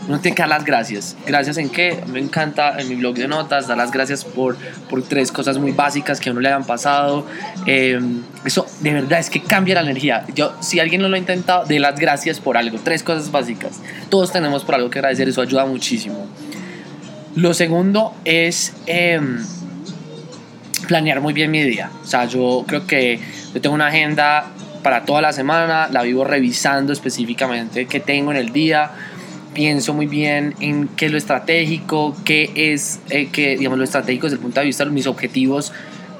uno 0.07 0.19
tiene 0.19 0.35
que 0.35 0.41
dar 0.41 0.49
las 0.49 0.65
gracias. 0.65 1.15
¿Gracias 1.25 1.57
en 1.57 1.69
qué? 1.69 2.03
Me 2.07 2.19
encanta 2.19 2.79
en 2.79 2.89
mi 2.89 2.95
blog 2.95 3.15
de 3.15 3.27
notas 3.27 3.67
dar 3.67 3.77
las 3.77 3.91
gracias 3.91 4.25
por, 4.25 4.57
por 4.89 5.03
tres 5.03 5.31
cosas 5.31 5.57
muy 5.57 5.71
básicas 5.71 6.19
que 6.19 6.29
a 6.29 6.31
uno 6.31 6.41
le 6.41 6.49
hayan 6.49 6.65
pasado. 6.65 7.25
Eh, 7.65 7.99
eso 8.45 8.65
de 8.81 8.93
verdad 8.93 9.19
es 9.19 9.29
que 9.29 9.41
cambia 9.41 9.75
la 9.75 9.81
energía. 9.81 10.25
Yo, 10.35 10.53
si 10.61 10.79
alguien 10.79 11.01
no 11.01 11.09
lo 11.09 11.15
ha 11.15 11.19
intentado, 11.19 11.65
de 11.65 11.79
las 11.79 11.99
gracias 11.99 12.39
por 12.39 12.57
algo. 12.57 12.79
Tres 12.83 13.01
cosas 13.03 13.31
básicas. 13.31 13.79
Todos 14.09 14.31
tenemos 14.31 14.63
por 14.63 14.75
algo 14.75 14.89
que 14.89 14.99
agradecer, 14.99 15.29
eso 15.29 15.41
ayuda 15.41 15.65
muchísimo. 15.65 16.27
Lo 17.35 17.53
segundo 17.53 18.13
es 18.25 18.73
em, 18.85 19.43
planear 20.87 21.21
muy 21.21 21.33
bien 21.33 21.49
mi 21.49 21.63
día. 21.63 21.89
O 22.03 22.05
sea, 22.05 22.25
yo 22.25 22.65
creo 22.67 22.85
que 22.85 23.19
yo 23.53 23.61
tengo 23.61 23.73
una 23.73 23.87
agenda 23.87 24.47
para 24.83 25.05
toda 25.05 25.21
la 25.21 25.31
semana, 25.31 25.87
la 25.89 26.03
vivo 26.03 26.25
revisando 26.25 26.91
específicamente 26.91 27.85
qué 27.85 28.01
tengo 28.01 28.31
en 28.31 28.37
el 28.37 28.51
día 28.51 28.91
pienso 29.53 29.93
muy 29.93 30.07
bien 30.07 30.55
en 30.59 30.87
qué 30.89 31.07
es 31.07 31.11
lo 31.11 31.17
estratégico, 31.17 32.15
qué 32.25 32.51
es, 32.55 32.99
eh, 33.09 33.29
digamos, 33.57 33.77
lo 33.77 33.83
estratégico 33.83 34.27
desde 34.27 34.35
el 34.37 34.41
punto 34.41 34.59
de 34.59 34.65
vista 34.65 34.85
de 34.85 34.91
mis 34.91 35.07
objetivos 35.07 35.71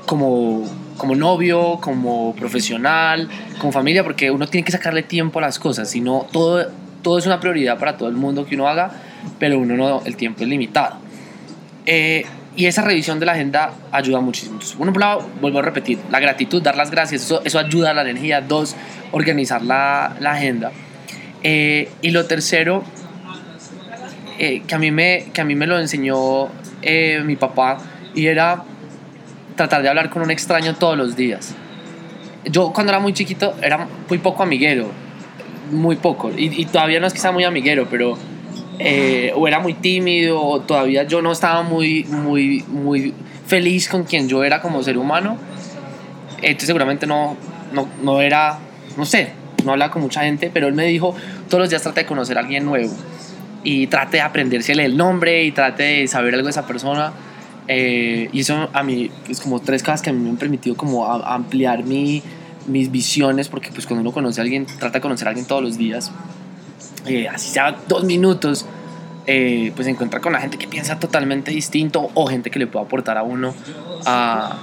como, 0.06 0.64
como 0.98 1.16
novio, 1.16 1.80
como 1.82 2.36
profesional, 2.36 3.30
como 3.60 3.72
familia, 3.72 4.04
porque 4.04 4.32
uno 4.32 4.48
tiene 4.48 4.66
que 4.66 4.72
sacarle 4.72 5.04
tiempo 5.04 5.40
a 5.40 5.42
las 5.42 5.60
cosas, 5.60 5.90
si 5.90 6.02
no, 6.02 6.28
todo, 6.32 6.68
todo 7.02 7.18
es 7.18 7.26
una 7.26 7.40
prioridad 7.40 7.78
para 7.80 7.98
todo 7.98 8.10
el 8.10 8.16
mundo 8.16 8.46
que 8.46 8.56
uno 8.56 8.68
haga, 8.68 8.92
pero 9.40 9.60
uno 9.60 9.76
no, 9.76 10.02
el 10.06 10.16
tiempo 10.16 10.44
es 10.44 10.50
limitado. 10.50 10.98
Eh, 11.86 12.26
y 12.56 12.68
esa 12.68 12.84
revisión 12.84 13.20
de 13.20 13.26
la 13.26 13.32
agenda 13.32 13.74
ayuda 13.92 14.20
muchísimo. 14.20 14.54
Entonces, 14.54 14.78
por 14.78 15.00
lado, 15.00 15.28
vuelvo 15.42 15.60
a 15.60 15.62
repetir, 15.64 15.98
la 16.12 16.20
gratitud, 16.20 16.62
dar 16.62 16.78
las 16.78 16.92
gracias, 16.92 17.24
eso, 17.24 17.42
eso 17.44 17.58
ayuda 17.58 17.92
a 17.92 17.94
la 17.96 18.04
energía. 18.04 18.42
Dos, 18.42 18.76
organizar 19.12 19.64
la, 19.64 20.16
la 20.20 20.34
agenda. 20.34 20.72
Eh, 21.42 21.90
y 22.02 22.12
lo 22.12 22.26
tercero 22.26 22.84
eh, 24.40 24.64
que, 24.66 24.76
a 24.76 24.80
mí 24.80 24.92
me, 24.92 25.26
que 25.34 25.42
a 25.42 25.44
mí 25.44 25.56
me 25.56 25.68
lo 25.68 25.80
enseñó 25.80 26.48
eh, 26.82 27.22
mi 27.24 27.36
papá 27.36 27.78
y 28.16 28.28
era 28.28 28.64
tratar 29.56 29.82
de 29.84 29.90
hablar 29.90 30.10
con 30.10 30.22
un 30.22 30.32
extraño 30.32 30.76
todos 30.76 30.98
los 30.98 31.16
días. 31.16 31.54
Yo 32.46 32.74
cuando 32.74 32.92
era 32.92 33.00
muy 33.00 33.14
chiquito 33.14 33.54
era 33.62 33.88
muy 34.10 34.18
poco 34.18 34.44
amiguero, 34.44 34.88
muy 35.72 35.96
poco, 35.96 36.32
y, 36.36 36.66
todavía 36.66 37.00
no 37.00 37.08
es 37.08 37.14
que 37.14 37.20
sea 37.20 37.32
muy 37.32 37.44
amiguero, 37.44 37.88
pero 37.90 38.18
eh, 38.80 39.32
o 39.36 39.48
era 39.48 39.60
muy 39.60 39.76
tímido, 39.76 40.42
o 40.42 40.60
todavía 40.62 41.04
yo 41.04 41.22
no 41.22 41.32
estaba 41.32 41.64
muy, 41.64 42.04
muy, 42.06 42.64
muy 42.68 43.14
feliz 43.46 43.88
con 43.88 44.04
quien 44.04 44.28
yo 44.28 44.44
era 44.44 44.62
como 44.62 44.84
ser 44.84 44.98
humano. 44.98 45.38
Entonces 46.42 46.68
seguramente 46.68 47.08
no, 47.08 47.38
no, 47.72 47.88
no 48.02 48.20
era, 48.20 48.60
no 48.98 49.06
sé, 49.06 49.32
no 49.64 49.72
hablaba 49.72 49.92
con 49.92 50.02
mucha 50.02 50.22
gente, 50.24 50.52
pero 50.54 50.68
él 50.68 50.74
me 50.74 50.86
dijo, 50.86 51.16
todos 51.48 51.62
los 51.62 51.70
días 51.70 51.82
trata 51.82 52.02
de 52.02 52.08
conocer 52.08 52.38
a 52.38 52.42
alguien 52.42 52.66
nuevo 52.66 52.92
y 53.64 53.88
trate 53.88 54.18
de 54.18 54.22
aprendérsele 54.22 54.86
el 54.86 54.98
nombre 54.98 55.44
y 55.44 55.52
trate 55.52 55.84
de 55.84 56.08
saber 56.08 56.34
algo 56.34 56.46
de 56.46 56.52
esa 56.52 56.68
persona. 56.68 57.14
Eh, 57.68 58.30
y 58.34 58.42
eso 58.42 58.70
a 58.74 58.84
mí 58.84 59.10
es 59.30 59.40
como 59.40 59.62
tres 59.62 59.84
cosas 59.84 60.02
que 60.02 60.10
a 60.10 60.14
mí 60.14 60.20
me 60.20 60.30
han 60.30 60.38
permitido 60.38 60.76
como 60.76 61.06
ampliar 61.06 61.84
mi, 61.84 62.22
mis 62.68 62.92
visiones, 62.92 63.48
porque 63.48 63.70
pues 63.72 63.88
cuando 63.88 64.02
uno 64.02 64.12
conoce 64.12 64.42
a 64.42 64.44
alguien, 64.44 64.66
trata 64.66 64.98
de 64.98 65.02
conocer 65.02 65.28
a 65.28 65.32
alguien 65.32 65.48
todos 65.48 65.64
los 65.64 65.78
días, 65.78 66.12
eh, 67.06 67.28
así 67.30 67.50
sea 67.50 67.78
dos 67.88 68.04
minutos, 68.04 68.66
eh, 69.28 69.72
pues 69.76 69.88
encuentra 69.88 70.20
con 70.20 70.34
la 70.34 70.42
gente 70.42 70.58
que 70.58 70.68
piensa 70.68 71.00
totalmente 71.00 71.52
distinto 71.52 72.10
o 72.14 72.28
gente 72.28 72.52
que 72.52 72.60
le 72.60 72.68
pueda 72.68 72.86
aportar 72.86 73.18
a 73.18 73.24
uno 73.24 73.54
a, 74.06 74.58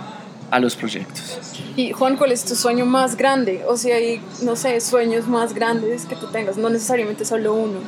a 0.50 0.60
los 0.60 0.76
proyectos. 0.76 1.38
Y 1.76 1.92
Juan, 1.92 2.16
¿cuál 2.16 2.32
es 2.32 2.44
tu 2.44 2.54
sueño 2.54 2.84
más 2.84 3.16
grande? 3.16 3.62
O 3.66 3.78
sea, 3.78 3.96
hay, 3.96 4.20
no 4.42 4.56
sé, 4.56 4.78
sueños 4.82 5.26
más 5.26 5.54
grandes 5.54 6.04
que 6.04 6.16
tú 6.16 6.26
tengas, 6.26 6.58
no 6.58 6.68
necesariamente 6.68 7.24
solo 7.24 7.54
uno 7.54 7.78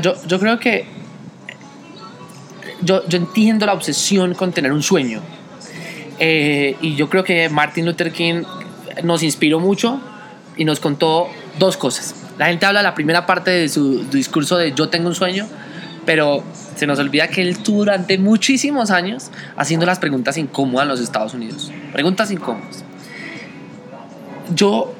yo, 0.00 0.14
yo 0.26 0.38
creo 0.38 0.58
que 0.58 0.86
yo, 2.82 3.06
yo, 3.08 3.18
entiendo 3.18 3.66
la 3.66 3.72
obsesión 3.72 4.34
con 4.34 4.52
tener 4.52 4.72
un 4.72 4.82
sueño. 4.82 5.20
Eh, 6.18 6.76
y 6.80 6.94
yo 6.94 7.08
creo 7.08 7.24
que 7.24 7.48
Martin 7.48 7.86
Luther 7.86 8.12
King 8.12 8.42
nos 9.02 9.22
inspiró 9.22 9.60
mucho 9.60 10.00
y 10.56 10.64
nos 10.64 10.80
contó 10.80 11.28
dos 11.58 11.76
cosas. 11.76 12.14
La 12.38 12.46
gente 12.46 12.66
habla 12.66 12.82
la 12.82 12.94
primera 12.94 13.26
parte 13.26 13.50
de 13.50 13.68
su 13.68 14.04
discurso 14.04 14.56
de 14.56 14.72
yo 14.72 14.88
tengo 14.88 15.08
un 15.08 15.14
sueño, 15.14 15.46
pero 16.04 16.42
se 16.76 16.86
nos 16.86 16.98
olvida 16.98 17.28
que 17.28 17.42
él 17.42 17.48
estuvo 17.48 17.78
durante 17.78 18.18
muchísimos 18.18 18.90
años 18.90 19.30
haciendo 19.56 19.86
las 19.86 19.98
preguntas 19.98 20.36
incómodas 20.36 20.84
en 20.84 20.88
los 20.88 21.00
Estados 21.00 21.34
Unidos. 21.34 21.70
Preguntas 21.92 22.30
incómodas. 22.30 22.84
Yo 24.54 24.94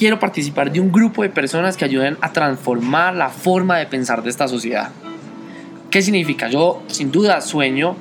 quiero 0.00 0.18
participar 0.18 0.72
de 0.72 0.80
un 0.80 0.90
grupo 0.90 1.22
de 1.22 1.28
personas 1.28 1.76
que 1.76 1.84
ayuden 1.84 2.16
a 2.22 2.32
transformar 2.32 3.14
la 3.14 3.28
forma 3.28 3.76
de 3.76 3.84
pensar 3.84 4.22
de 4.22 4.30
esta 4.30 4.48
sociedad. 4.48 4.88
¿Qué 5.90 6.00
significa? 6.00 6.48
Yo 6.48 6.82
sin 6.86 7.12
duda 7.12 7.42
sueño 7.42 7.96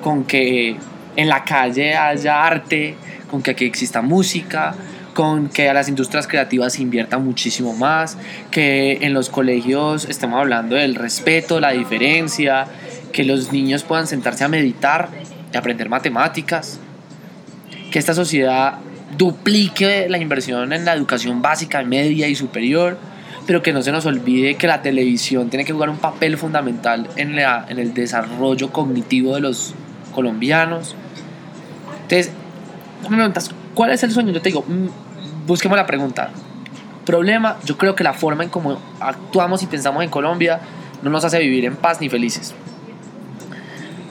con 0.00 0.24
que 0.24 0.76
en 1.14 1.28
la 1.28 1.44
calle 1.44 1.94
haya 1.94 2.42
arte, 2.42 2.94
con 3.30 3.42
que 3.42 3.50
aquí 3.50 3.66
exista 3.66 4.00
música, 4.00 4.74
con 5.12 5.50
que 5.50 5.68
a 5.68 5.74
las 5.74 5.90
industrias 5.90 6.26
creativas 6.26 6.72
se 6.72 6.80
invierta 6.80 7.18
muchísimo 7.18 7.74
más, 7.74 8.16
que 8.50 9.00
en 9.02 9.12
los 9.12 9.28
colegios 9.28 10.06
estemos 10.08 10.40
hablando 10.40 10.76
del 10.76 10.94
respeto, 10.94 11.60
la 11.60 11.72
diferencia, 11.72 12.64
que 13.12 13.24
los 13.24 13.52
niños 13.52 13.82
puedan 13.82 14.06
sentarse 14.06 14.42
a 14.42 14.48
meditar 14.48 15.10
y 15.52 15.56
aprender 15.58 15.90
matemáticas, 15.90 16.80
que 17.90 17.98
esta 17.98 18.14
sociedad 18.14 18.78
duplique 19.16 20.06
la 20.08 20.18
inversión 20.18 20.72
en 20.72 20.84
la 20.84 20.94
educación 20.94 21.42
básica, 21.42 21.82
media 21.82 22.28
y 22.28 22.34
superior, 22.34 22.98
pero 23.46 23.62
que 23.62 23.72
no 23.72 23.82
se 23.82 23.92
nos 23.92 24.06
olvide 24.06 24.54
que 24.54 24.66
la 24.66 24.82
televisión 24.82 25.50
tiene 25.50 25.64
que 25.64 25.72
jugar 25.72 25.90
un 25.90 25.98
papel 25.98 26.38
fundamental 26.38 27.08
en, 27.16 27.36
la, 27.36 27.66
en 27.68 27.78
el 27.78 27.92
desarrollo 27.94 28.70
cognitivo 28.72 29.34
de 29.34 29.40
los 29.40 29.74
colombianos. 30.14 30.94
Entonces, 32.02 32.32
me 33.08 33.16
preguntas, 33.16 33.50
¿cuál 33.74 33.90
es 33.90 34.02
el 34.02 34.12
sueño? 34.12 34.32
Yo 34.32 34.40
te 34.40 34.50
digo, 34.50 34.64
mm, 34.66 35.46
busquemos 35.46 35.76
la 35.76 35.86
pregunta. 35.86 36.30
Problema, 37.04 37.58
yo 37.64 37.76
creo 37.76 37.96
que 37.96 38.04
la 38.04 38.12
forma 38.12 38.44
en 38.44 38.50
cómo 38.50 38.78
actuamos 39.00 39.62
y 39.62 39.66
pensamos 39.66 40.04
en 40.04 40.10
Colombia 40.10 40.60
no 41.02 41.10
nos 41.10 41.24
hace 41.24 41.40
vivir 41.40 41.64
en 41.64 41.74
paz 41.74 42.00
ni 42.00 42.08
felices. 42.08 42.54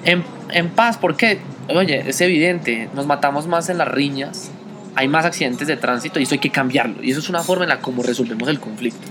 En, 0.03 0.23
en 0.49 0.69
paz, 0.69 0.97
¿por 0.97 1.15
qué? 1.15 1.39
Oye, 1.69 2.03
es 2.05 2.19
evidente, 2.19 2.89
nos 2.93 3.05
matamos 3.07 3.47
más 3.47 3.69
en 3.69 3.77
las 3.77 3.87
riñas, 3.87 4.51
hay 4.95 5.07
más 5.07 5.25
accidentes 5.25 5.67
de 5.67 5.77
tránsito 5.77 6.19
y 6.19 6.23
eso 6.23 6.35
hay 6.35 6.39
que 6.39 6.49
cambiarlo. 6.49 7.03
Y 7.03 7.11
eso 7.11 7.19
es 7.19 7.29
una 7.29 7.43
forma 7.43 7.63
en 7.63 7.69
la 7.69 7.79
como 7.79 8.03
resolvemos 8.03 8.47
el 8.49 8.59
conflicto. 8.59 9.07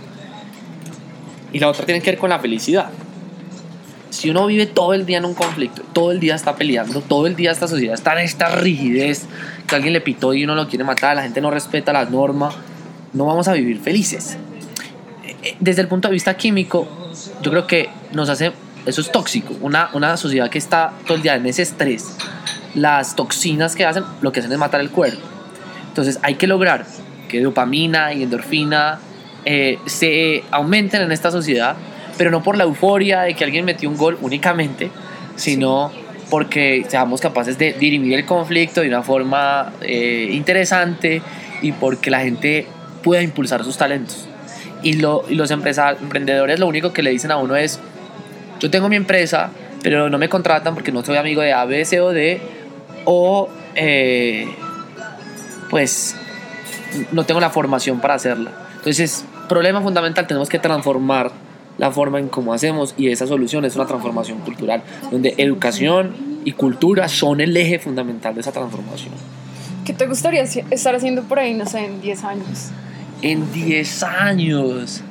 Y 1.53 1.59
la 1.59 1.69
otra 1.69 1.85
tiene 1.85 2.01
que 2.01 2.11
ver 2.11 2.19
con 2.19 2.31
la 2.31 2.39
felicidad. 2.39 2.91
Si 4.11 4.29
uno 4.29 4.47
vive 4.47 4.67
todo 4.67 4.93
el 4.93 5.07
día 5.07 5.19
en 5.19 5.25
un 5.25 5.35
conflicto, 5.35 5.83
todo 5.93 6.11
el 6.11 6.21
día 6.21 6.35
está 6.35 6.57
peleando, 6.57 7.01
todo 7.01 7.27
el 7.27 7.37
día 7.37 7.53
esta 7.53 7.69
sociedad 7.69 7.95
está 7.95 8.13
en 8.13 8.19
esta 8.19 8.49
rigidez, 8.57 9.27
que 9.67 9.75
alguien 9.77 9.93
le 9.93 10.01
pitó 10.01 10.35
y 10.35 10.43
uno 10.43 10.57
lo 10.57 10.69
quiere 10.69 10.85
matar, 10.85 11.15
la 11.15 11.23
gente 11.23 11.41
no 11.41 11.51
respeta 11.51 11.93
las 11.93 12.11
normas, 12.11 12.55
no 13.13 13.27
vamos 13.27 13.47
a 13.47 13.53
vivir 13.53 13.81
felices. 13.81 14.37
Eh, 15.25 15.37
eh, 15.43 15.57
desde 15.61 15.83
el 15.83 15.89
punto 15.89 16.09
de 16.09 16.15
vista 16.15 16.37
químico, 16.37 16.89
yo 17.41 17.51
creo 17.53 17.67
que 17.69 17.89
nos 18.13 18.29
hace, 18.29 18.53
eso 18.85 19.01
es 19.01 19.13
tóxico, 19.13 19.55
una, 19.61 19.91
una 19.93 20.17
sociedad 20.17 20.51
que 20.51 20.59
está 20.59 20.93
todo 21.07 21.17
el 21.17 21.23
día 21.23 21.37
en 21.37 21.47
ese 21.47 21.63
estrés, 21.63 22.17
las 22.75 23.15
toxinas 23.15 23.77
que 23.77 23.87
hacen, 23.87 24.03
lo 24.23 24.33
que 24.33 24.41
hacen 24.41 24.51
es 24.51 24.59
matar 24.59 24.81
el 24.81 24.91
cuerpo 24.91 25.40
entonces 25.91 26.21
hay 26.23 26.37
que 26.37 26.47
lograr 26.47 26.87
que 27.29 27.41
dopamina 27.41 28.13
y 28.13 28.23
endorfina 28.23 29.01
eh, 29.45 29.79
se 29.87 30.45
aumenten 30.51 31.03
en 31.03 31.13
esta 31.13 31.31
sociedad, 31.31 31.75
pero 32.17 32.31
no 32.31 32.43
por 32.43 32.57
la 32.57 32.65
euforia 32.65 33.23
de 33.23 33.35
que 33.35 33.43
alguien 33.43 33.65
metió 33.65 33.89
un 33.89 33.97
gol 33.97 34.17
únicamente, 34.21 34.91
sino 35.35 35.91
porque 36.29 36.85
seamos 36.89 37.21
capaces 37.21 37.59
de 37.59 37.73
dirimir 37.73 38.15
el 38.15 38.25
conflicto 38.25 38.83
de 38.83 38.89
una 38.89 39.03
forma 39.03 39.73
eh, 39.81 40.29
interesante 40.31 41.23
y 41.61 41.73
porque 41.73 42.11
la 42.11 42.21
gente 42.21 42.67
pueda 43.03 43.21
impulsar 43.23 43.65
sus 43.65 43.77
talentos. 43.77 44.29
Y, 44.83 44.95
lo, 44.95 45.25
y 45.29 45.35
los 45.35 45.51
emprendedores 45.51 46.61
lo 46.61 46.67
único 46.67 46.93
que 46.93 47.03
le 47.03 47.11
dicen 47.11 47.33
a 47.33 47.37
uno 47.37 47.57
es, 47.57 47.81
yo 48.61 48.71
tengo 48.71 48.89
mi 48.89 48.97
empresa, 48.97 49.51
pero 49.83 50.09
no 50.09 50.19
me 50.19 50.29
contratan 50.29 50.75
porque 50.75 50.93
no 50.93 51.05
soy 51.05 51.17
amigo 51.17 51.43
de 51.43 51.53
A, 51.53 51.65
B, 51.65 51.85
C 51.85 52.01
o 52.01 52.11
D, 52.13 52.41
o 53.05 53.49
eh, 53.75 54.47
pues 55.71 56.17
no 57.13 57.25
tengo 57.25 57.41
la 57.41 57.51
formación 57.51 58.01
para 58.01 58.15
hacerla. 58.15 58.53
Entonces, 58.77 59.25
problema 59.49 59.81
fundamental, 59.81 60.27
tenemos 60.27 60.49
que 60.49 60.59
transformar 60.59 61.31
la 61.79 61.91
forma 61.91 62.19
en 62.19 62.29
cómo 62.29 62.53
hacemos 62.53 62.95
y 62.99 63.09
esa 63.09 63.27
solución 63.27 63.65
es 63.65 63.75
una 63.77 63.87
transformación 63.87 64.39
cultural, 64.41 64.83
donde 65.11 65.35
educación 65.39 66.15
y 66.45 66.53
cultura 66.53 67.09
son 67.09 67.41
el 67.41 67.57
eje 67.57 67.79
fundamental 67.79 68.35
de 68.35 68.41
esa 68.41 68.53
transformación. 68.53 69.15
¿Qué 69.85 69.93
te 69.93 70.07
gustaría 70.07 70.43
estar 70.43 70.95
haciendo 70.95 71.23
por 71.23 71.39
ahí, 71.39 71.55
no 71.55 71.67
sé, 71.67 71.87
en 71.87 72.01
10 72.01 72.25
años? 72.25 72.71
En 73.23 73.53
10 73.53 74.03
años. 74.03 75.03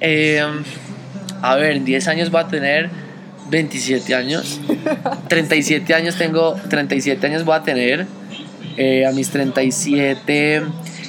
Eh, 0.00 0.42
a 1.42 1.54
ver, 1.56 1.76
en 1.76 1.84
10 1.84 2.08
años 2.08 2.34
va 2.34 2.40
a 2.40 2.48
tener 2.48 2.90
27 3.50 4.14
años. 4.14 4.60
37 5.28 5.94
años 5.94 6.16
tengo, 6.16 6.54
37 6.68 7.26
años 7.26 7.44
voy 7.44 7.56
a 7.56 7.62
tener. 7.62 8.06
Eh, 8.82 9.04
a 9.04 9.12
mis 9.12 9.28
37 9.28 10.62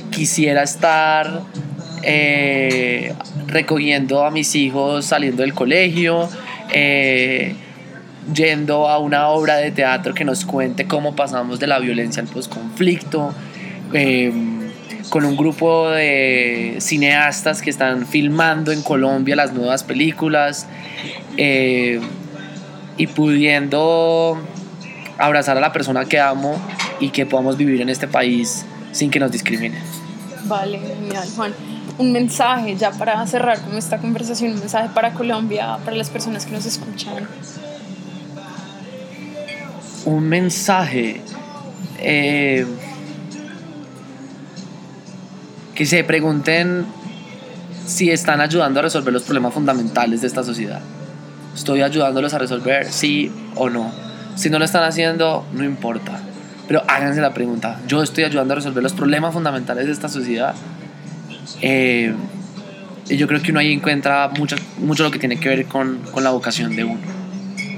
quisiera 0.10 0.62
estar 0.62 1.42
eh, 2.04 3.14
recogiendo 3.48 4.26
a 4.26 4.30
mis 4.30 4.56
hijos 4.56 5.06
saliendo 5.06 5.42
del 5.42 5.54
colegio, 5.54 6.28
eh, 6.74 7.56
yendo 8.34 8.90
a 8.90 8.98
una 8.98 9.30
obra 9.30 9.56
de 9.56 9.72
teatro 9.72 10.14
que 10.14 10.26
nos 10.26 10.44
cuente 10.44 10.86
cómo 10.86 11.16
pasamos 11.16 11.62
de 11.62 11.68
la 11.68 11.80
violencia 11.80 12.22
al 12.22 12.28
posconflicto, 12.28 13.34
con 15.10 15.24
un 15.24 15.38
grupo 15.38 15.92
de 15.92 16.76
cineastas 16.80 17.62
que 17.62 17.70
están 17.70 18.06
filmando 18.06 18.74
en 18.74 18.82
Colombia 18.82 19.38
las 19.38 19.54
nuevas 19.54 19.86
películas 19.86 20.68
y 21.38 23.08
pudiendo 23.16 24.38
abrazar 25.18 25.58
a 25.58 25.62
la 25.62 25.72
persona 25.72 26.04
que 26.04 26.20
amo 26.20 26.60
y 27.02 27.10
que 27.10 27.26
podamos 27.26 27.58
vivir 27.58 27.82
en 27.82 27.90
este 27.90 28.08
país 28.08 28.66
sin 28.94 29.10
que 29.10 29.20
nos 29.20 29.32
discriminen. 29.32 29.82
Vale, 30.46 30.80
genial, 30.80 31.28
Juan. 31.36 31.54
Un 31.98 32.12
mensaje 32.14 32.76
ya 32.76 32.92
para 32.92 33.26
cerrar 33.28 33.60
con 33.62 33.76
esta 33.78 33.98
conversación, 33.98 34.54
un 34.54 34.60
mensaje 34.60 34.90
para 34.94 35.14
Colombia, 35.14 35.78
para 35.84 35.98
las 35.98 36.10
personas 36.10 36.46
que 36.46 36.52
nos 36.52 36.66
escuchan. 36.66 37.28
Un 40.06 40.24
mensaje. 40.24 41.22
Eh, 42.00 42.66
que 45.76 45.86
se 45.86 46.04
pregunten 46.04 46.86
si 47.86 48.10
están 48.10 48.42
ayudando 48.42 48.80
a 48.80 48.84
resolver 48.84 49.14
los 49.14 49.24
problemas 49.24 49.54
fundamentales 49.54 50.22
de 50.22 50.28
esta 50.28 50.44
sociedad. 50.44 50.82
¿Estoy 51.56 51.82
ayudándolos 51.82 52.34
a 52.34 52.38
resolver 52.38 52.92
sí 52.92 53.32
o 53.56 53.70
no? 53.70 53.92
Si 54.36 54.50
no 54.50 54.60
lo 54.60 54.66
están 54.66 54.84
haciendo, 54.84 55.46
no 55.54 55.64
importa. 55.64 56.20
Pero 56.72 56.86
háganse 56.88 57.20
la 57.20 57.34
pregunta, 57.34 57.82
¿yo 57.86 58.02
estoy 58.02 58.24
ayudando 58.24 58.54
a 58.54 58.56
resolver 58.56 58.82
los 58.82 58.94
problemas 58.94 59.34
fundamentales 59.34 59.88
de 59.88 59.92
esta 59.92 60.08
sociedad? 60.08 60.56
Eh, 61.62 62.14
y 63.10 63.18
yo 63.18 63.28
creo 63.28 63.42
que 63.42 63.52
uno 63.52 63.60
ahí 63.60 63.74
encuentra 63.74 64.30
mucho, 64.30 64.56
mucho 64.78 65.04
lo 65.04 65.12
que 65.12 65.20
tiene 65.20 65.38
que 65.38 65.50
ver 65.50 65.66
con, 65.66 66.00
con 66.14 66.24
la 66.24 66.30
vocación 66.30 66.74
de 66.78 66.86
uno. 66.86 67.02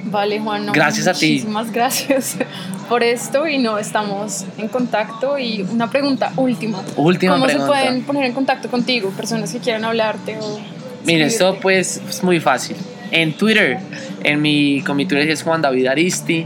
Vale, 0.04 0.40
Juan. 0.40 0.68
gracias 0.72 1.08
a 1.08 1.14
ti. 1.14 1.32
Muchísimas 1.32 1.72
gracias 1.72 2.38
por 2.88 3.02
esto 3.02 3.48
y 3.48 3.58
no 3.58 3.80
estamos 3.80 4.46
en 4.60 4.68
contacto. 4.68 5.40
Y 5.40 5.64
una 5.72 5.90
pregunta 5.90 6.32
última. 6.38 6.84
Última 6.96 7.34
¿Cómo 7.34 7.50
se 7.50 7.58
pueden 7.62 8.04
poner 8.04 8.26
en 8.26 8.34
contacto 8.34 8.70
contigo? 8.70 9.10
Personas 9.10 9.52
que 9.52 9.58
quieran 9.58 9.86
hablarte 9.86 10.38
o... 10.40 10.60
Mire, 11.04 11.26
esto 11.26 11.58
pues 11.60 12.00
es 12.08 12.24
muy 12.24 12.40
fácil 12.40 12.78
en 13.10 13.34
Twitter. 13.34 13.80
En 14.24 14.40
mi, 14.40 14.84
con 14.84 14.96
mi 14.98 15.08
Twitter 15.08 15.32
es 15.32 15.42
Juan 15.42 15.64
David 15.64 15.88
Aristi. 15.88 16.46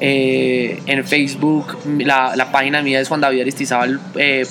Eh, 0.00 0.82
en 0.86 1.04
Facebook 1.04 1.78
la, 1.98 2.34
la, 2.34 2.50
página 2.50 2.82
mía 2.82 3.00
es 3.00 3.08
juandavidaristizábal.co, 3.08 4.18
eh, 4.18 4.44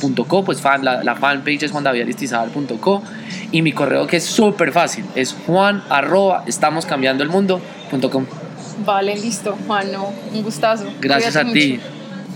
pues 0.45 0.61
fan, 0.61 0.85
la, 0.85 1.03
la, 1.03 1.15
fanpage 1.15 1.63
es 1.63 1.71
juandavidaristizábal.co 1.71 3.03
y 3.51 3.61
mi 3.61 3.73
correo 3.73 4.07
que 4.07 4.17
es 4.17 4.23
súper 4.23 4.71
fácil, 4.71 5.03
es 5.15 5.35
juan 5.45 5.83
arroba 5.89 6.43
estamos 6.47 6.85
cambiando 6.85 7.23
el 7.23 7.29
mundo.com. 7.29 8.25
Vale, 8.85 9.15
listo, 9.15 9.57
Juan, 9.67 9.91
no, 9.91 10.13
un 10.33 10.43
gustazo. 10.43 10.85
Gracias 10.99 11.35
a 11.35 11.45
ti. 11.45 11.79